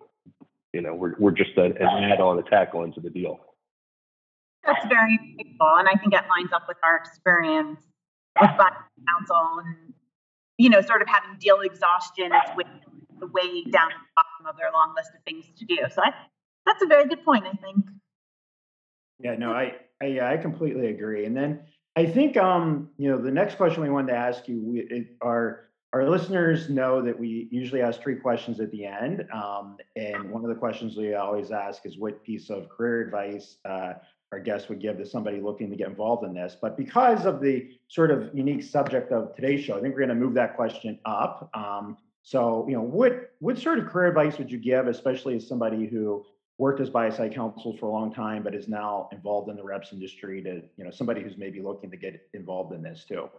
You 0.73 0.81
know, 0.81 0.95
we're, 0.95 1.13
we're 1.19 1.31
just 1.31 1.55
an, 1.57 1.77
an 1.79 2.11
add-on 2.11 2.39
attack 2.39 2.73
onto 2.73 3.01
the 3.01 3.09
deal. 3.09 3.39
That's 4.65 4.85
very 4.87 5.17
faithful, 5.37 5.75
and 5.77 5.87
I 5.87 5.99
think 5.99 6.13
that 6.13 6.27
lines 6.29 6.51
up 6.53 6.63
with 6.67 6.77
our 6.83 6.97
experience 6.97 7.81
with 8.39 8.49
counsel 8.49 9.59
and 9.59 9.93
you 10.57 10.69
know, 10.69 10.81
sort 10.81 11.01
of 11.01 11.07
having 11.07 11.37
deal 11.39 11.59
exhaustion 11.61 12.31
as 12.31 12.55
way, 12.55 12.63
way 13.33 13.63
down 13.71 13.89
the 13.89 14.05
bottom 14.15 14.47
of 14.47 14.57
their 14.57 14.71
long 14.71 14.93
list 14.95 15.11
of 15.15 15.23
things 15.25 15.45
to 15.57 15.65
do. 15.65 15.77
So 15.93 16.01
I, 16.01 16.11
that's 16.65 16.81
a 16.83 16.85
very 16.85 17.07
good 17.07 17.23
point, 17.25 17.45
I 17.45 17.55
think. 17.55 17.85
Yeah, 19.19 19.35
no, 19.35 19.51
I, 19.51 19.73
I, 20.03 20.33
I 20.33 20.37
completely 20.37 20.87
agree. 20.87 21.25
And 21.25 21.35
then 21.35 21.61
I 21.95 22.05
think, 22.05 22.37
um, 22.37 22.89
you 22.97 23.09
know, 23.09 23.17
the 23.17 23.31
next 23.31 23.55
question 23.55 23.83
we 23.83 23.89
wanted 23.89 24.11
to 24.13 24.17
ask 24.17 24.47
you, 24.47 24.61
we, 24.61 24.79
it, 24.81 25.07
our 25.21 25.69
our 25.93 26.09
listeners 26.09 26.71
know 26.71 27.03
that 27.03 27.17
we 27.17 27.47
usually 27.51 27.81
ask 27.81 28.01
three 28.01 28.15
questions 28.15 28.59
at 28.59 28.71
the 28.71 28.83
end. 28.83 29.27
Um, 29.31 29.77
and 29.95 30.31
one 30.31 30.43
of 30.43 30.49
the 30.49 30.55
questions 30.55 30.97
we 30.97 31.13
always 31.13 31.51
ask 31.51 31.85
is 31.85 31.99
what 31.99 32.23
piece 32.23 32.49
of 32.49 32.67
career 32.67 33.01
advice 33.01 33.57
uh, 33.63 33.93
our 34.31 34.39
guests 34.39 34.69
would 34.69 34.81
give 34.81 34.97
to 34.97 35.05
somebody 35.05 35.39
looking 35.39 35.69
to 35.69 35.75
get 35.75 35.87
involved 35.87 36.25
in 36.25 36.33
this. 36.33 36.57
But 36.59 36.77
because 36.77 37.27
of 37.27 37.41
the 37.41 37.69
sort 37.89 38.09
of 38.09 38.31
unique 38.33 38.63
subject 38.63 39.11
of 39.11 39.35
today's 39.35 39.63
show, 39.63 39.77
I 39.77 39.81
think 39.81 39.93
we're 39.93 39.99
going 40.07 40.09
to 40.09 40.25
move 40.25 40.33
that 40.33 40.55
question 40.55 40.97
up. 41.05 41.51
Um, 41.53 41.97
so, 42.23 42.65
you 42.67 42.73
know, 42.73 42.81
what 42.81 43.33
what 43.39 43.59
sort 43.59 43.77
of 43.77 43.85
career 43.85 44.07
advice 44.07 44.39
would 44.39 44.51
you 44.51 44.57
give, 44.57 44.87
especially 44.87 45.35
as 45.35 45.47
somebody 45.47 45.85
who 45.85 46.25
worked 46.63 46.79
as 46.79 46.89
buy 46.89 47.09
side 47.09 47.35
counsel 47.35 47.75
for 47.77 47.87
a 47.87 47.91
long 47.91 48.13
time, 48.13 48.41
but 48.41 48.55
is 48.55 48.69
now 48.69 49.09
involved 49.11 49.49
in 49.49 49.57
the 49.57 49.63
reps 49.63 49.91
industry 49.91 50.41
to, 50.41 50.61
you 50.77 50.85
know, 50.85 50.91
somebody 50.91 51.21
who's 51.21 51.37
maybe 51.37 51.61
looking 51.61 51.91
to 51.91 51.97
get 51.97 52.25
involved 52.33 52.73
in 52.73 52.81
this 52.81 53.03
too? 53.03 53.29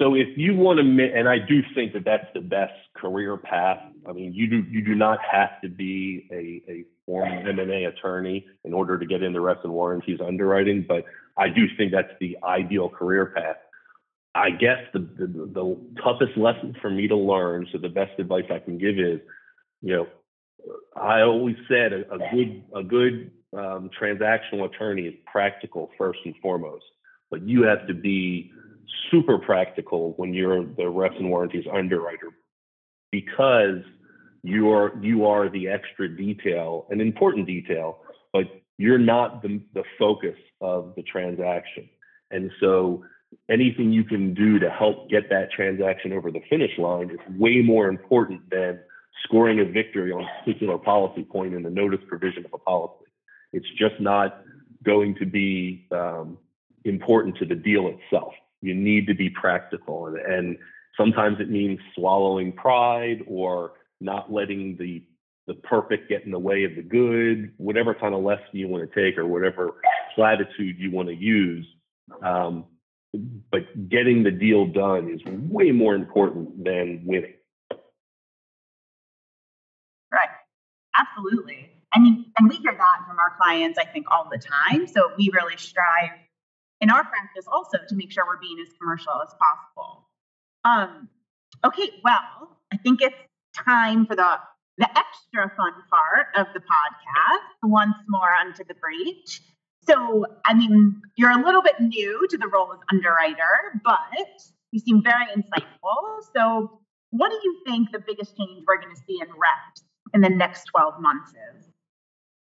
So 0.00 0.14
if 0.14 0.36
you 0.36 0.56
want 0.56 0.80
to, 0.80 1.12
and 1.16 1.28
I 1.28 1.38
do 1.38 1.62
think 1.72 1.92
that 1.92 2.04
that's 2.04 2.26
the 2.34 2.40
best 2.40 2.74
career 2.96 3.36
path. 3.36 3.78
I 4.08 4.12
mean, 4.12 4.34
you 4.34 4.48
do 4.48 4.64
you 4.68 4.84
do 4.84 4.96
not 4.96 5.20
have 5.30 5.60
to 5.62 5.68
be 5.68 6.26
a, 6.32 6.70
a 6.70 6.84
former 7.06 7.48
M&A 7.48 7.84
attorney 7.84 8.44
in 8.64 8.74
order 8.74 8.98
to 8.98 9.06
get 9.06 9.22
into 9.22 9.40
reps 9.40 9.60
and 9.62 9.72
warranties 9.72 10.18
underwriting, 10.20 10.84
but 10.86 11.04
I 11.38 11.48
do 11.48 11.66
think 11.78 11.92
that's 11.92 12.12
the 12.18 12.36
ideal 12.42 12.88
career 12.88 13.26
path. 13.36 13.56
I 14.34 14.50
guess 14.50 14.80
the, 14.92 14.98
the, 14.98 15.26
the 15.28 15.76
toughest 16.02 16.36
lesson 16.36 16.74
for 16.82 16.90
me 16.90 17.06
to 17.06 17.16
learn, 17.16 17.68
so 17.70 17.78
the 17.78 17.88
best 17.88 18.18
advice 18.18 18.44
I 18.50 18.58
can 18.58 18.78
give 18.78 18.98
is, 18.98 19.20
you 19.80 19.94
know, 19.94 20.06
I 20.96 21.22
always 21.22 21.56
said 21.68 21.92
a, 21.92 22.14
a 22.14 22.18
good 22.34 22.62
a 22.74 22.82
good 22.82 23.30
um, 23.56 23.90
transactional 24.00 24.64
attorney 24.66 25.02
is 25.02 25.14
practical 25.30 25.90
first 25.96 26.20
and 26.24 26.34
foremost, 26.42 26.84
but 27.30 27.42
you 27.42 27.62
have 27.62 27.86
to 27.86 27.94
be 27.94 28.52
super 29.10 29.38
practical 29.38 30.14
when 30.16 30.34
you're 30.34 30.64
the 30.64 30.88
reps 30.88 31.16
and 31.18 31.30
warranties 31.30 31.64
underwriter 31.72 32.28
because 33.12 33.82
you 34.42 34.70
are 34.70 34.92
you 35.00 35.26
are 35.26 35.48
the 35.48 35.68
extra 35.68 36.08
detail, 36.08 36.86
an 36.90 37.00
important 37.00 37.46
detail, 37.46 37.98
but 38.32 38.44
you're 38.78 38.98
not 38.98 39.42
the, 39.42 39.60
the 39.74 39.84
focus 39.98 40.36
of 40.60 40.92
the 40.96 41.02
transaction. 41.02 41.88
And 42.30 42.50
so 42.60 43.04
anything 43.50 43.92
you 43.92 44.04
can 44.04 44.34
do 44.34 44.58
to 44.58 44.70
help 44.70 45.08
get 45.08 45.28
that 45.30 45.50
transaction 45.50 46.12
over 46.12 46.30
the 46.30 46.40
finish 46.48 46.72
line 46.78 47.10
is 47.10 47.18
way 47.38 47.62
more 47.62 47.88
important 47.88 48.48
than 48.50 48.80
scoring 49.24 49.60
a 49.60 49.64
victory 49.64 50.12
on 50.12 50.22
a 50.22 50.44
particular 50.44 50.78
policy 50.78 51.24
point 51.24 51.54
in 51.54 51.62
the 51.62 51.70
notice 51.70 52.00
provision 52.08 52.44
of 52.44 52.52
a 52.54 52.58
policy. 52.58 53.04
It's 53.52 53.66
just 53.78 54.00
not 54.00 54.42
going 54.84 55.14
to 55.16 55.26
be 55.26 55.86
um, 55.92 56.38
important 56.84 57.36
to 57.38 57.44
the 57.44 57.54
deal 57.54 57.88
itself. 57.88 58.32
You 58.62 58.74
need 58.74 59.06
to 59.06 59.14
be 59.14 59.30
practical, 59.30 60.06
and, 60.06 60.16
and 60.18 60.56
sometimes 60.96 61.40
it 61.40 61.50
means 61.50 61.78
swallowing 61.94 62.52
pride 62.52 63.22
or 63.26 63.72
not 64.00 64.32
letting 64.32 64.76
the 64.76 65.04
the 65.46 65.54
perfect 65.54 66.08
get 66.08 66.24
in 66.24 66.32
the 66.32 66.38
way 66.38 66.64
of 66.64 66.74
the 66.74 66.82
good, 66.82 67.52
whatever 67.56 67.94
kind 67.94 68.14
of 68.14 68.22
lesson 68.24 68.44
you 68.50 68.66
want 68.66 68.90
to 68.90 69.00
take 69.00 69.16
or 69.16 69.26
whatever 69.26 69.74
platitude 70.16 70.76
you 70.76 70.90
want 70.90 71.08
to 71.08 71.14
use. 71.14 71.64
Um, 72.20 72.64
but 73.52 73.88
getting 73.88 74.24
the 74.24 74.32
deal 74.32 74.66
done 74.66 75.08
is 75.08 75.20
way 75.24 75.70
more 75.70 75.94
important 75.94 76.64
than 76.64 77.02
winning. 77.04 77.34
Absolutely. 81.10 81.70
I 81.94 81.98
mean, 81.98 82.26
and 82.38 82.48
we 82.48 82.56
hear 82.56 82.72
that 82.72 83.06
from 83.06 83.18
our 83.18 83.32
clients, 83.40 83.78
I 83.78 83.84
think, 83.84 84.06
all 84.10 84.28
the 84.30 84.38
time. 84.38 84.86
So 84.86 85.12
we 85.16 85.30
really 85.32 85.56
strive 85.56 86.10
in 86.80 86.90
our 86.90 87.04
practice 87.04 87.46
also 87.50 87.78
to 87.88 87.94
make 87.94 88.12
sure 88.12 88.24
we're 88.26 88.40
being 88.40 88.58
as 88.60 88.72
commercial 88.78 89.14
as 89.22 89.34
possible. 89.40 90.08
Um, 90.64 91.08
okay, 91.64 91.90
well, 92.04 92.58
I 92.72 92.76
think 92.78 93.00
it's 93.02 93.16
time 93.54 94.06
for 94.06 94.16
the 94.16 94.38
the 94.78 94.88
extra 94.90 95.50
fun 95.56 95.72
part 95.88 96.26
of 96.36 96.52
the 96.52 96.60
podcast, 96.60 97.48
once 97.62 97.94
more 98.08 98.28
onto 98.40 98.62
the 98.64 98.74
breach. 98.74 99.40
So, 99.88 100.26
I 100.44 100.52
mean, 100.52 101.00
you're 101.16 101.30
a 101.30 101.42
little 101.42 101.62
bit 101.62 101.80
new 101.80 102.26
to 102.28 102.36
the 102.36 102.46
role 102.46 102.74
as 102.74 102.80
underwriter, 102.92 103.80
but 103.82 103.96
you 104.72 104.80
seem 104.80 105.02
very 105.02 105.24
insightful. 105.34 106.20
So, 106.34 106.80
what 107.10 107.30
do 107.30 107.36
you 107.42 107.62
think 107.64 107.90
the 107.90 108.00
biggest 108.06 108.36
change 108.36 108.64
we're 108.66 108.78
going 108.78 108.94
to 108.94 109.00
see 109.06 109.18
in 109.22 109.28
reps 109.28 109.85
in 110.14 110.20
the 110.20 110.28
next 110.28 110.64
12 110.66 111.00
months 111.00 111.30
is? 111.30 111.68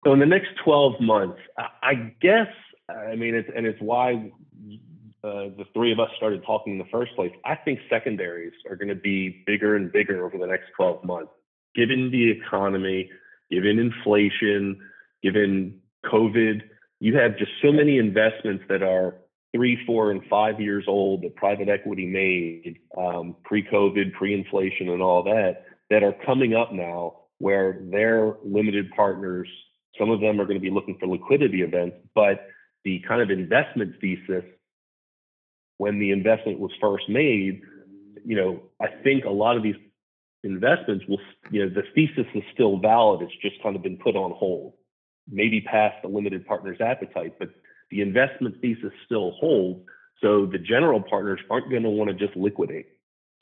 So, 0.04 0.12
in 0.12 0.18
the 0.18 0.26
next 0.26 0.48
12 0.62 1.00
months, 1.00 1.38
I 1.58 2.12
guess, 2.20 2.48
I 2.90 3.16
mean, 3.16 3.34
it's, 3.34 3.48
and 3.56 3.66
it's 3.66 3.80
why 3.80 4.30
uh, 5.22 5.48
the 5.56 5.64
three 5.72 5.92
of 5.92 5.98
us 5.98 6.10
started 6.16 6.42
talking 6.44 6.74
in 6.74 6.78
the 6.78 6.90
first 6.92 7.14
place. 7.14 7.32
I 7.44 7.54
think 7.54 7.80
secondaries 7.88 8.52
are 8.68 8.76
going 8.76 8.88
to 8.88 8.94
be 8.94 9.42
bigger 9.46 9.76
and 9.76 9.90
bigger 9.90 10.26
over 10.26 10.36
the 10.36 10.46
next 10.46 10.66
12 10.76 11.04
months, 11.04 11.32
given 11.74 12.10
the 12.10 12.30
economy, 12.30 13.10
given 13.50 13.78
inflation, 13.78 14.78
given 15.22 15.80
COVID 16.04 16.62
you 17.04 17.14
have 17.18 17.36
just 17.36 17.50
so 17.62 17.70
many 17.70 17.98
investments 17.98 18.64
that 18.70 18.82
are 18.82 19.16
three, 19.54 19.78
four, 19.86 20.10
and 20.10 20.22
five 20.30 20.58
years 20.58 20.84
old 20.88 21.22
that 21.22 21.36
private 21.36 21.68
equity 21.68 22.06
made 22.06 22.78
um, 22.96 23.36
pre-COVID, 23.44 24.14
pre-inflation, 24.14 24.88
and 24.88 25.02
all 25.02 25.22
that 25.22 25.66
that 25.90 26.02
are 26.02 26.14
coming 26.24 26.54
up 26.54 26.72
now 26.72 27.14
where 27.38 27.80
their 27.90 28.34
limited 28.44 28.90
partners, 28.94 29.48
some 29.98 30.10
of 30.10 30.20
them 30.20 30.40
are 30.40 30.44
going 30.44 30.58
to 30.58 30.62
be 30.62 30.70
looking 30.70 30.96
for 30.98 31.06
liquidity 31.06 31.62
events, 31.62 31.96
but 32.14 32.46
the 32.84 33.02
kind 33.06 33.20
of 33.20 33.30
investment 33.30 33.94
thesis 34.00 34.44
when 35.78 35.98
the 35.98 36.10
investment 36.10 36.60
was 36.60 36.70
first 36.80 37.08
made, 37.08 37.60
you 38.24 38.36
know, 38.36 38.62
I 38.80 38.86
think 39.02 39.24
a 39.24 39.30
lot 39.30 39.56
of 39.56 39.62
these 39.62 39.74
investments 40.44 41.04
will, 41.08 41.18
you 41.50 41.64
know, 41.64 41.74
the 41.74 41.82
thesis 41.94 42.26
is 42.34 42.42
still 42.52 42.78
valid. 42.78 43.22
It's 43.22 43.32
just 43.42 43.62
kind 43.62 43.74
of 43.74 43.82
been 43.82 43.96
put 43.96 44.14
on 44.14 44.32
hold 44.32 44.74
maybe 45.30 45.60
past 45.60 45.96
the 46.02 46.08
limited 46.08 46.46
partner's 46.46 46.80
appetite, 46.80 47.34
but 47.38 47.48
the 47.90 48.00
investment 48.00 48.60
thesis 48.60 48.92
still 49.04 49.32
holds. 49.32 49.84
So 50.20 50.46
the 50.46 50.58
general 50.58 51.02
partners 51.02 51.40
aren't 51.50 51.70
going 51.70 51.82
to 51.82 51.90
want 51.90 52.10
to 52.10 52.14
just 52.14 52.36
liquidate. 52.36 52.86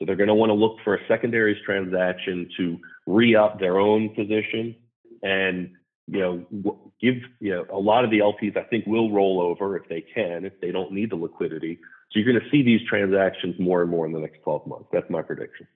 So 0.03 0.07
they're 0.07 0.17
going 0.17 0.27
to 0.27 0.35
want 0.35 0.49
to 0.49 0.53
look 0.53 0.79
for 0.83 0.95
a 0.95 1.07
secondaries 1.07 1.55
transaction 1.65 2.49
to 2.57 2.77
re-up 3.07 3.57
their 3.57 3.79
own 3.79 4.09
position 4.13 4.75
and 5.21 5.71
you 6.07 6.19
know 6.19 6.91
give 6.99 7.15
you 7.39 7.51
know 7.51 7.65
a 7.71 7.79
lot 7.79 8.03
of 8.03 8.11
the 8.11 8.19
LPs 8.19 8.57
I 8.57 8.63
think 8.63 8.85
will 8.85 9.13
roll 9.13 9.39
over 9.39 9.77
if 9.77 9.87
they 9.87 10.01
can 10.01 10.43
if 10.43 10.59
they 10.59 10.71
don't 10.71 10.91
need 10.91 11.11
the 11.11 11.15
liquidity. 11.15 11.79
So 12.11 12.19
you're 12.19 12.29
going 12.29 12.43
to 12.43 12.51
see 12.51 12.63
these 12.63 12.81
transactions 12.85 13.55
more 13.57 13.81
and 13.81 13.89
more 13.89 14.05
in 14.05 14.11
the 14.11 14.19
next 14.19 14.41
12 14.43 14.67
months. 14.67 14.89
That's 14.91 15.09
my 15.09 15.21
prediction. 15.21 15.67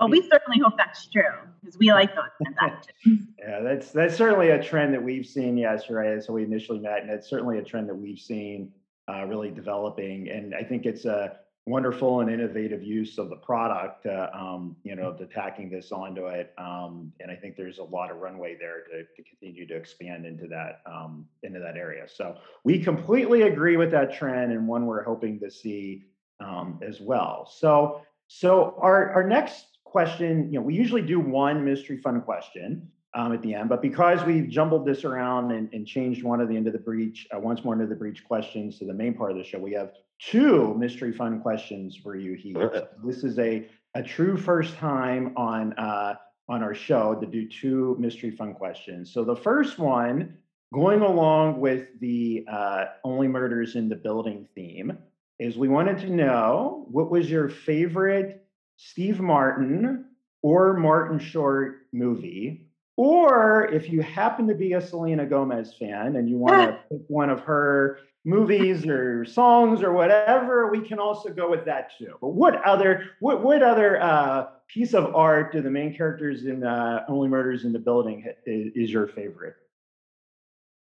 Well, 0.00 0.08
we 0.08 0.22
certainly 0.22 0.60
hope 0.64 0.78
that's 0.78 1.06
true 1.08 1.22
because 1.60 1.76
we 1.76 1.92
like 1.92 2.14
those 2.14 2.30
transactions. 2.42 3.26
yeah, 3.38 3.60
that's 3.60 3.90
that's 3.90 4.16
certainly 4.16 4.48
a 4.48 4.62
trend 4.62 4.94
that 4.94 5.02
we've 5.02 5.26
seen. 5.26 5.58
Yes, 5.58 5.90
right. 5.90 6.24
So 6.24 6.32
we 6.32 6.44
initially 6.44 6.78
met, 6.78 7.02
and 7.02 7.10
it's 7.10 7.28
certainly 7.28 7.58
a 7.58 7.62
trend 7.62 7.90
that 7.90 7.94
we've 7.94 8.18
seen 8.18 8.72
uh, 9.06 9.26
really 9.26 9.50
developing. 9.50 10.30
And 10.30 10.54
I 10.54 10.62
think 10.62 10.86
it's 10.86 11.04
a 11.04 11.36
wonderful 11.68 12.20
and 12.20 12.30
innovative 12.30 12.82
use 12.82 13.18
of 13.18 13.28
the 13.30 13.36
product. 13.36 14.06
Uh, 14.06 14.28
um, 14.32 14.76
you 14.84 14.96
know, 14.96 15.12
to 15.12 15.26
tacking 15.26 15.70
this 15.70 15.92
onto 15.92 16.26
it, 16.26 16.52
um, 16.58 17.12
and 17.20 17.30
I 17.30 17.36
think 17.36 17.56
there's 17.56 17.78
a 17.78 17.84
lot 17.84 18.10
of 18.10 18.18
runway 18.18 18.56
there 18.58 18.84
to, 18.90 19.04
to 19.04 19.28
continue 19.28 19.66
to 19.66 19.74
expand 19.74 20.26
into 20.26 20.46
that 20.48 20.82
um, 20.86 21.26
into 21.42 21.60
that 21.60 21.76
area. 21.76 22.06
So 22.08 22.36
we 22.64 22.78
completely 22.78 23.42
agree 23.42 23.76
with 23.76 23.90
that 23.92 24.14
trend, 24.14 24.52
and 24.52 24.66
one 24.66 24.86
we're 24.86 25.04
hoping 25.04 25.38
to 25.40 25.50
see 25.50 26.04
um, 26.40 26.80
as 26.82 27.00
well. 27.00 27.50
So. 27.52 28.02
So 28.30 28.76
our, 28.82 29.10
our 29.12 29.26
next 29.26 29.78
question, 29.84 30.52
you 30.52 30.58
know, 30.58 30.64
we 30.66 30.74
usually 30.74 31.00
do 31.00 31.18
one 31.18 31.64
mystery 31.64 31.96
fun 31.96 32.20
question 32.20 32.86
um, 33.14 33.32
at 33.32 33.40
the 33.40 33.54
end, 33.54 33.70
but 33.70 33.80
because 33.80 34.22
we've 34.22 34.50
jumbled 34.50 34.84
this 34.84 35.02
around 35.04 35.50
and, 35.50 35.72
and 35.72 35.86
changed 35.86 36.22
one 36.22 36.42
of 36.42 36.48
the 36.50 36.54
end 36.54 36.66
of 36.66 36.74
the 36.74 36.78
breach, 36.78 37.26
uh, 37.34 37.38
once 37.40 37.64
more 37.64 37.72
into 37.72 37.86
the 37.86 37.94
breach 37.94 38.22
questions 38.24 38.78
to 38.80 38.84
the 38.84 38.92
main 38.92 39.14
part 39.14 39.30
of 39.30 39.38
the 39.38 39.44
show, 39.44 39.58
we 39.58 39.72
have 39.72 39.92
two 40.18 40.74
mystery 40.74 41.12
fun 41.12 41.40
questions 41.40 41.96
for 41.96 42.16
you, 42.16 42.34
Heath. 42.34 42.56
This 43.04 43.24
is 43.24 43.38
a 43.38 43.68
a 43.94 44.02
true 44.02 44.36
first 44.36 44.76
time 44.76 45.32
on 45.36 45.72
uh, 45.74 46.14
on 46.48 46.62
our 46.62 46.74
show 46.74 47.14
to 47.14 47.26
do 47.26 47.48
two 47.48 47.96
mystery 47.98 48.30
fun 48.30 48.54
questions. 48.54 49.12
So 49.12 49.24
the 49.24 49.36
first 49.36 49.78
one, 49.78 50.38
going 50.72 51.00
along 51.00 51.60
with 51.60 51.88
the 52.00 52.46
uh, 52.50 52.84
only 53.04 53.28
murders 53.28 53.76
in 53.76 53.88
the 53.88 53.96
building 53.96 54.48
theme, 54.54 54.98
is 55.38 55.56
we 55.56 55.68
wanted 55.68 55.98
to 55.98 56.10
know 56.10 56.86
what 56.90 57.10
was 57.10 57.30
your 57.30 57.48
favorite 57.48 58.46
Steve 58.76 59.20
Martin 59.20 60.06
or 60.42 60.74
Martin 60.74 61.18
Short 61.18 61.86
movie. 61.92 62.67
Or 62.98 63.66
if 63.72 63.88
you 63.90 64.02
happen 64.02 64.48
to 64.48 64.54
be 64.54 64.72
a 64.72 64.80
Selena 64.80 65.24
Gomez 65.24 65.72
fan 65.78 66.16
and 66.16 66.28
you 66.28 66.36
want 66.36 66.68
to 66.68 66.78
pick 66.90 67.02
one 67.06 67.30
of 67.30 67.38
her 67.42 68.00
movies 68.24 68.84
or 68.88 69.24
songs 69.24 69.84
or 69.84 69.92
whatever, 69.92 70.66
we 70.66 70.80
can 70.80 70.98
also 70.98 71.28
go 71.28 71.48
with 71.48 71.64
that 71.66 71.92
too. 71.96 72.16
But 72.20 72.30
what 72.30 72.60
other 72.64 73.10
what 73.20 73.44
what 73.44 73.62
other 73.62 74.02
uh, 74.02 74.46
piece 74.66 74.94
of 74.94 75.14
art 75.14 75.52
do 75.52 75.62
the 75.62 75.70
main 75.70 75.94
characters 75.94 76.44
in 76.44 76.64
uh, 76.64 77.04
Only 77.08 77.28
Murders 77.28 77.64
in 77.64 77.72
the 77.72 77.78
Building 77.78 78.26
is, 78.44 78.72
is 78.74 78.90
your 78.90 79.06
favorite? 79.06 79.54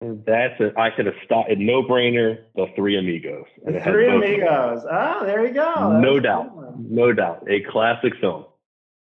That's 0.01 0.59
it. 0.61 0.79
I 0.79 0.88
could 0.88 1.05
have 1.05 1.16
stopped. 1.27 1.51
No 1.59 1.83
brainer. 1.83 2.38
The 2.57 2.68
Three 2.75 2.97
Amigos. 2.97 3.44
The 3.66 3.81
Three 3.81 4.09
Amigos. 4.09 4.83
Oh, 4.90 5.27
there 5.27 5.47
you 5.47 5.53
go. 5.53 6.01
no 6.01 6.18
doubt. 6.21 6.81
No 6.81 7.12
doubt. 7.12 7.47
A 7.51 7.61
classic 7.71 8.14
film. 8.18 8.47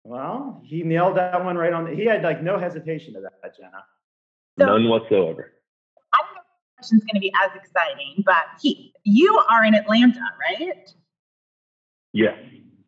Well, 0.07 0.63
he 0.65 0.85
nailed 0.85 1.17
that 1.17 1.45
one 1.45 1.57
right 1.57 1.73
on. 1.73 1.85
The, 1.85 1.97
he 1.97 2.05
had 2.05 2.23
like 2.23 2.41
no 2.41 2.61
hesitation 2.61 3.15
to 3.15 3.21
that, 3.23 3.57
Jenna. 3.57 3.85
So, 4.57 4.67
None 4.67 4.89
whatsoever. 4.89 5.53
I 6.15 6.19
don't 6.19 6.35
know 6.37 6.43
if 6.43 6.47
the 6.47 6.77
question's 6.77 7.03
going 7.03 7.15
to 7.15 7.21
be 7.21 7.33
as 7.45 7.51
exciting, 7.57 8.23
but 8.25 8.45
he, 8.63 8.93
you 9.03 9.37
are 9.51 9.65
in 9.65 9.75
Atlanta, 9.75 10.21
right? 10.41 10.89
Yes. 12.13 12.39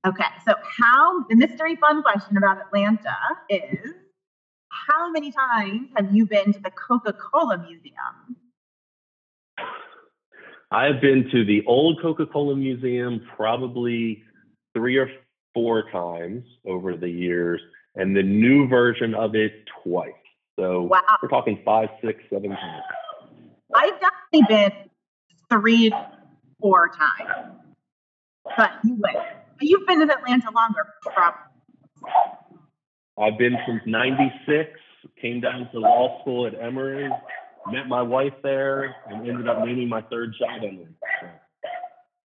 Okay. 0.06 0.30
So, 0.46 0.54
how 0.78 1.24
the 1.28 1.34
mystery 1.34 1.74
fun 1.74 2.02
question 2.02 2.36
about 2.36 2.58
Atlanta 2.64 3.16
is 3.48 3.94
how 4.70 5.10
many 5.10 5.32
times 5.32 5.88
have 5.96 6.14
you 6.14 6.24
been 6.24 6.52
to 6.52 6.60
the 6.60 6.70
Coca 6.70 7.12
Cola 7.14 7.58
Museum? 7.58 8.36
I've 10.70 11.00
been 11.00 11.28
to 11.32 11.44
the 11.44 11.64
old 11.66 12.00
Coca 12.00 12.26
Cola 12.26 12.54
Museum 12.54 13.26
probably 13.36 14.22
three 14.72 14.96
or 14.98 15.10
four 15.58 15.90
times 15.90 16.44
over 16.68 16.96
the 16.96 17.08
years, 17.08 17.60
and 17.96 18.14
the 18.14 18.22
new 18.22 18.68
version 18.68 19.12
of 19.12 19.34
it 19.34 19.64
twice. 19.82 20.12
So 20.56 20.82
wow. 20.82 21.00
we're 21.20 21.28
talking 21.28 21.60
five, 21.64 21.88
six, 22.00 22.22
seven 22.30 22.50
times. 22.50 22.82
I've 23.74 23.94
definitely 24.00 24.42
been 24.48 24.72
three, 25.50 25.92
four 26.60 26.90
times. 26.90 27.54
But 28.56 28.70
you 28.84 28.92
anyway, 28.92 29.26
you've 29.60 29.86
been 29.88 30.00
in 30.00 30.10
Atlanta 30.10 30.48
longer, 30.54 30.86
probably. 31.02 31.40
I've 33.20 33.36
been 33.36 33.56
since 33.66 33.82
96, 33.84 34.70
came 35.20 35.40
down 35.40 35.68
to 35.72 35.80
law 35.80 36.20
school 36.20 36.46
at 36.46 36.54
Emory, 36.54 37.10
met 37.72 37.88
my 37.88 38.02
wife 38.02 38.34
there, 38.44 38.94
and 39.08 39.28
ended 39.28 39.48
up 39.48 39.64
naming 39.64 39.88
my 39.88 40.02
third 40.02 40.36
child 40.38 40.62
Emory. 40.62 40.86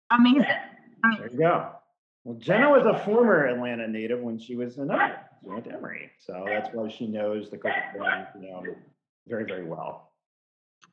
Amazing. 0.10 0.46
There 1.18 1.30
you 1.32 1.38
go. 1.38 1.79
Well, 2.24 2.38
Jenna 2.38 2.70
was 2.70 2.86
a 2.86 3.04
former 3.06 3.46
Atlanta 3.46 3.88
native 3.88 4.20
when 4.20 4.40
she 4.40 4.56
was 4.56 4.78
in 4.78 4.92
Emory. 4.92 5.14
She 5.42 5.50
went 5.50 5.64
to 5.66 5.74
Emory. 5.74 6.12
So 6.20 6.44
that's 6.46 6.70
why 6.74 6.90
she 6.90 7.08
knows 7.08 7.50
the 7.50 7.58
Coca-Cola 7.58 8.28
you 8.36 8.50
know, 8.50 8.64
very, 9.28 9.46
very 9.46 9.64
well. 9.64 10.12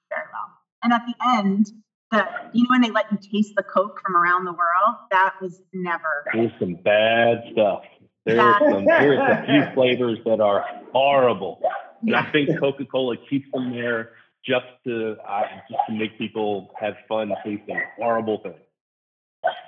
Very 0.08 0.22
well. 0.32 0.50
And 0.82 0.92
at 0.92 1.02
the 1.06 1.14
end, 1.38 1.66
the 2.12 2.24
you 2.52 2.62
know 2.62 2.68
when 2.70 2.80
they 2.82 2.90
let 2.90 3.10
you 3.10 3.18
taste 3.18 3.54
the 3.56 3.64
Coke 3.64 4.00
from 4.04 4.14
around 4.16 4.44
the 4.44 4.52
world, 4.52 4.96
that 5.10 5.34
was 5.42 5.60
never. 5.72 6.24
It 6.32 6.38
was 6.38 6.50
some 6.60 6.74
bad 6.74 7.42
stuff. 7.52 7.82
There 8.24 8.40
are 8.40 8.60
some 8.70 8.84
there's 8.84 9.18
a 9.18 9.44
few 9.46 9.74
flavors 9.74 10.18
that 10.24 10.40
are 10.40 10.64
horrible. 10.92 11.60
And 12.02 12.14
I 12.14 12.30
think 12.30 12.50
Coca-Cola 12.58 13.16
keeps 13.28 13.50
them 13.52 13.72
there 13.72 14.12
just 14.44 14.66
to 14.84 15.16
uh, 15.28 15.42
just 15.68 15.80
to 15.88 15.94
make 15.94 16.16
people 16.18 16.70
have 16.78 16.94
fun 17.08 17.32
tasting 17.44 17.80
horrible 17.98 18.40
things. 18.42 18.56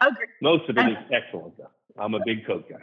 Agreed. 0.00 0.28
Most 0.42 0.68
of 0.68 0.78
it 0.78 0.88
is 0.88 0.98
excellent 1.12 1.56
though. 1.58 1.70
I'm 1.98 2.14
a 2.14 2.20
big 2.24 2.46
Coke 2.46 2.68
guy. 2.68 2.76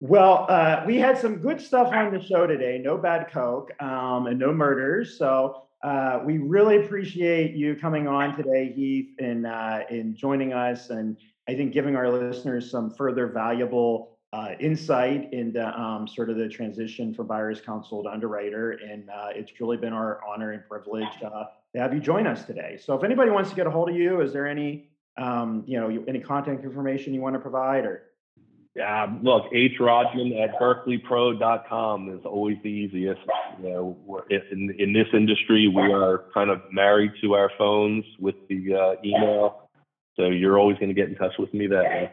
Well, 0.00 0.46
uh, 0.48 0.84
we 0.86 0.96
had 0.96 1.18
some 1.18 1.38
good 1.38 1.60
stuff 1.60 1.88
on 1.92 2.12
the 2.12 2.22
show 2.22 2.46
today. 2.46 2.80
No 2.82 2.96
bad 2.96 3.32
coke 3.32 3.72
um, 3.82 4.28
and 4.28 4.38
no 4.38 4.52
murders. 4.52 5.18
So 5.18 5.62
uh, 5.82 6.20
we 6.24 6.38
really 6.38 6.84
appreciate 6.84 7.56
you 7.56 7.74
coming 7.74 8.06
on 8.06 8.36
today, 8.36 8.72
Heath, 8.72 9.16
and 9.18 9.44
uh, 9.44 9.80
in 9.90 10.14
joining 10.14 10.52
us, 10.52 10.90
and 10.90 11.16
I 11.48 11.54
think 11.54 11.72
giving 11.72 11.96
our 11.96 12.08
listeners 12.08 12.70
some 12.70 12.94
further 12.94 13.26
valuable 13.26 14.18
uh, 14.32 14.50
insight 14.60 15.32
into 15.32 15.66
um, 15.80 16.06
sort 16.06 16.30
of 16.30 16.36
the 16.36 16.48
transition 16.48 17.12
from 17.12 17.26
buyer's 17.26 17.60
counsel 17.60 18.02
to 18.04 18.08
underwriter. 18.08 18.72
And 18.72 19.08
uh, 19.10 19.28
it's 19.34 19.50
really 19.58 19.78
been 19.78 19.92
our 19.92 20.20
honor 20.24 20.52
and 20.52 20.62
privilege 20.68 21.08
uh, 21.24 21.44
to 21.78 21.82
have 21.82 21.94
you 21.94 22.00
join 22.00 22.26
us 22.26 22.44
today. 22.44 22.78
So 22.82 22.94
if 22.94 23.04
anybody 23.04 23.30
wants 23.30 23.50
to 23.50 23.56
get 23.56 23.66
a 23.66 23.70
hold 23.70 23.88
of 23.88 23.96
you, 23.96 24.20
is 24.20 24.32
there 24.32 24.46
any 24.46 24.88
um, 25.16 25.64
you 25.66 25.80
know 25.80 26.04
any 26.06 26.20
contact 26.20 26.64
information 26.64 27.14
you 27.14 27.20
want 27.20 27.34
to 27.34 27.40
provide 27.40 27.84
or? 27.84 28.04
Yeah, 28.76 29.12
look, 29.22 29.50
hrodman 29.52 30.40
at 30.40 30.60
berkleypro.com 30.60 32.16
is 32.16 32.24
always 32.24 32.58
the 32.62 32.68
easiest. 32.68 33.20
You 33.60 33.68
know, 33.70 34.24
in, 34.30 34.72
in 34.78 34.92
this 34.92 35.08
industry, 35.12 35.66
we 35.66 35.92
are 35.92 36.26
kind 36.32 36.48
of 36.48 36.60
married 36.70 37.10
to 37.22 37.34
our 37.34 37.50
phones 37.58 38.04
with 38.20 38.36
the 38.48 38.74
uh, 38.74 38.94
email. 39.04 39.68
So 40.14 40.26
you're 40.26 40.60
always 40.60 40.78
going 40.78 40.90
to 40.90 40.94
get 40.94 41.08
in 41.08 41.16
touch 41.16 41.32
with 41.40 41.52
me 41.52 41.66
that 41.66 41.82
way. 41.82 42.12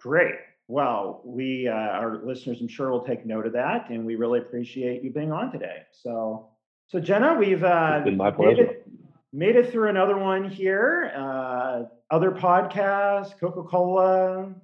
Great. 0.00 0.36
Well, 0.66 1.20
we, 1.24 1.68
uh, 1.68 1.72
our 1.74 2.24
listeners, 2.24 2.62
I'm 2.62 2.68
sure 2.68 2.90
will 2.90 3.04
take 3.04 3.26
note 3.26 3.46
of 3.46 3.52
that, 3.52 3.90
and 3.90 4.06
we 4.06 4.16
really 4.16 4.38
appreciate 4.38 5.02
you 5.02 5.10
being 5.10 5.30
on 5.30 5.52
today. 5.52 5.82
So, 5.92 6.48
so 6.88 7.00
Jenna, 7.00 7.34
we've 7.34 7.64
uh, 7.64 8.00
been 8.04 8.16
my. 8.16 8.30
Made 8.36 8.58
it, 8.58 8.88
made 9.32 9.56
it 9.56 9.70
through 9.70 9.88
another 9.88 10.16
one 10.16 10.48
here. 10.48 11.12
Uh, 11.16 11.84
other 12.10 12.30
podcasts, 12.30 13.38
Coca 13.38 13.62
Cola, 13.62 14.54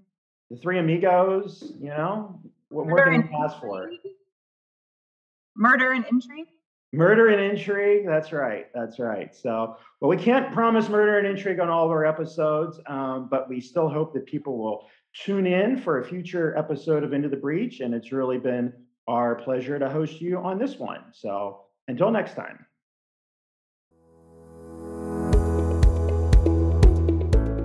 the 0.51 0.57
Three 0.57 0.79
Amigos, 0.79 1.73
you 1.81 1.89
know, 1.89 2.41
what 2.69 2.87
more 2.87 3.05
can 3.05 3.29
you 3.31 3.45
ask 3.45 3.61
for? 3.61 3.91
Murder 5.57 5.93
and 5.93 6.05
intrigue. 6.11 6.47
Murder 6.93 7.29
and 7.29 7.41
intrigue. 7.41 8.07
That's 8.07 8.33
right. 8.33 8.67
That's 8.75 8.99
right. 8.99 9.35
So, 9.35 9.77
well, 10.01 10.09
we 10.09 10.17
can't 10.17 10.53
promise 10.53 10.89
murder 10.89 11.19
and 11.19 11.27
intrigue 11.27 11.59
on 11.61 11.69
all 11.69 11.87
of 11.87 11.91
our 11.91 12.05
episodes, 12.07 12.81
um, 12.87 13.29
but 13.31 13.49
we 13.49 13.61
still 13.61 13.89
hope 13.89 14.15
that 14.15 14.27
people 14.27 14.59
will 14.59 14.87
tune 15.15 15.47
in 15.47 15.77
for 15.77 16.01
a 16.01 16.05
future 16.05 16.57
episode 16.57 17.03
of 17.03 17.13
Into 17.13 17.29
the 17.29 17.37
Breach. 17.37 17.81
And 17.81 17.95
it's 17.95 18.13
really 18.13 18.39
been 18.39 18.73
our 19.09 19.35
pleasure 19.35 19.79
to 19.79 19.89
host 19.89 20.21
you 20.21 20.39
on 20.39 20.59
this 20.59 20.77
one. 20.77 21.05
So, 21.13 21.63
until 21.89 22.11
next 22.11 22.35
time. 22.35 22.67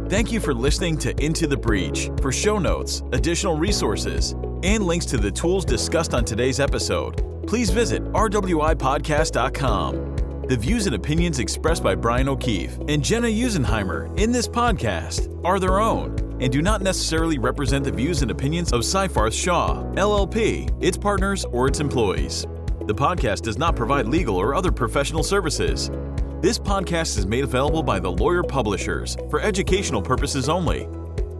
Thank 0.10 0.32
you 0.32 0.40
for 0.40 0.54
listening 0.54 0.98
to 1.00 1.14
Into 1.24 1.48
the 1.48 1.58
Breach. 1.58 2.10
For 2.22 2.32
show 2.32 2.60
notes, 2.60 3.04
additional 3.12 3.58
resources, 3.58 4.36
and 4.64 4.86
links 4.86 5.06
to 5.08 5.18
the 5.18 5.30
tools 5.30 5.66
discussed 5.66 6.14
on 6.14 6.24
today's 6.24 6.62
episode, 6.62 7.46
please 7.46 7.72
visit 7.72 8.02
rwipodcast.com. 8.14 10.16
The 10.48 10.56
views 10.56 10.86
and 10.86 10.96
opinions 10.96 11.40
expressed 11.40 11.84
by 11.84 11.94
Brian 11.94 12.30
O'Keefe 12.30 12.78
and 12.88 13.04
Jenna 13.04 13.28
Usenheimer 13.28 14.18
in 14.18 14.32
this 14.32 14.48
podcast 14.48 15.42
are 15.44 15.60
their 15.60 15.82
own 15.82 16.16
and 16.40 16.54
do 16.54 16.62
not 16.62 16.82
necessarily 16.82 17.38
represent 17.38 17.84
the 17.84 17.92
views 17.92 18.22
and 18.22 18.32
opinions 18.32 18.72
of 18.72 18.80
Seyfarth 18.82 19.34
Shaw, 19.34 19.84
LLP, 19.96 20.72
its 20.82 20.98
partners, 20.98 21.44
or 21.46 21.68
its 21.68 21.82
employees. 21.82 22.48
The 22.88 22.96
podcast 22.96 23.42
does 23.42 23.58
not 23.58 23.76
provide 23.76 24.08
legal 24.08 24.38
or 24.38 24.56
other 24.56 24.72
professional 24.72 25.22
services. 25.22 25.92
This 26.40 26.58
podcast 26.58 27.18
is 27.18 27.28
made 27.28 27.44
available 27.44 27.84
by 27.84 28.00
the 28.00 28.10
Lawyer 28.10 28.44
Publishers 28.44 29.18
for 29.30 29.42
educational 29.42 30.02
purposes 30.02 30.48
only, 30.48 30.88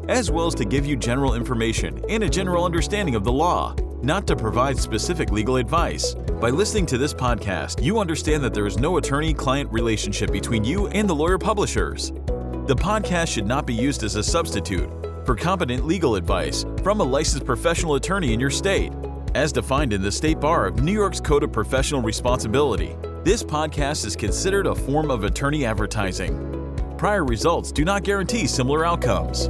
as 0.10 0.30
well 0.30 0.48
as 0.48 0.56
to 0.56 0.66
give 0.66 0.86
you 0.86 0.98
general 0.98 1.36
information 1.36 2.04
and 2.10 2.22
a 2.24 2.30
general 2.30 2.66
understanding 2.66 3.16
of 3.16 3.24
the 3.24 3.32
law, 3.32 3.74
not 4.04 4.28
to 4.28 4.36
provide 4.36 4.78
specific 4.78 5.32
legal 5.32 5.56
advice. 5.56 6.16
By 6.42 6.50
listening 6.50 6.86
to 6.88 6.98
this 6.98 7.14
podcast, 7.14 7.82
you 7.82 7.98
understand 7.98 8.44
that 8.44 8.54
there 8.54 8.68
is 8.68 8.78
no 8.78 8.98
attorney 8.98 9.34
client 9.34 9.72
relationship 9.72 10.34
between 10.34 10.66
you 10.66 10.88
and 10.88 11.10
the 11.10 11.16
Lawyer 11.16 11.38
Publishers. 11.38 12.12
The 12.66 12.76
podcast 12.76 13.30
should 13.30 13.48
not 13.48 13.66
be 13.66 13.74
used 13.74 14.04
as 14.04 14.18
a 14.18 14.24
substitute 14.24 14.90
for 15.26 15.34
competent 15.34 15.86
legal 15.86 16.16
advice 16.16 16.66
from 16.84 17.00
a 17.00 17.06
licensed 17.06 17.46
professional 17.46 17.96
attorney 17.96 18.34
in 18.34 18.40
your 18.42 18.50
state, 18.50 18.92
as 19.38 19.52
defined 19.52 19.94
in 19.94 20.02
the 20.02 20.12
State 20.12 20.40
Bar 20.40 20.66
of 20.66 20.82
New 20.82 20.92
York's 20.92 21.20
Code 21.20 21.44
of 21.44 21.52
Professional 21.52 22.02
Responsibility. 22.02 22.96
This 23.24 23.44
podcast 23.44 24.04
is 24.04 24.16
considered 24.16 24.66
a 24.66 24.74
form 24.74 25.12
of 25.12 25.24
attorney 25.26 25.64
advertising. 25.64 26.76
Prior 26.98 27.24
results 27.24 27.72
do 27.72 27.86
not 27.86 28.02
guarantee 28.02 28.48
similar 28.48 28.84
outcomes. 28.84 29.48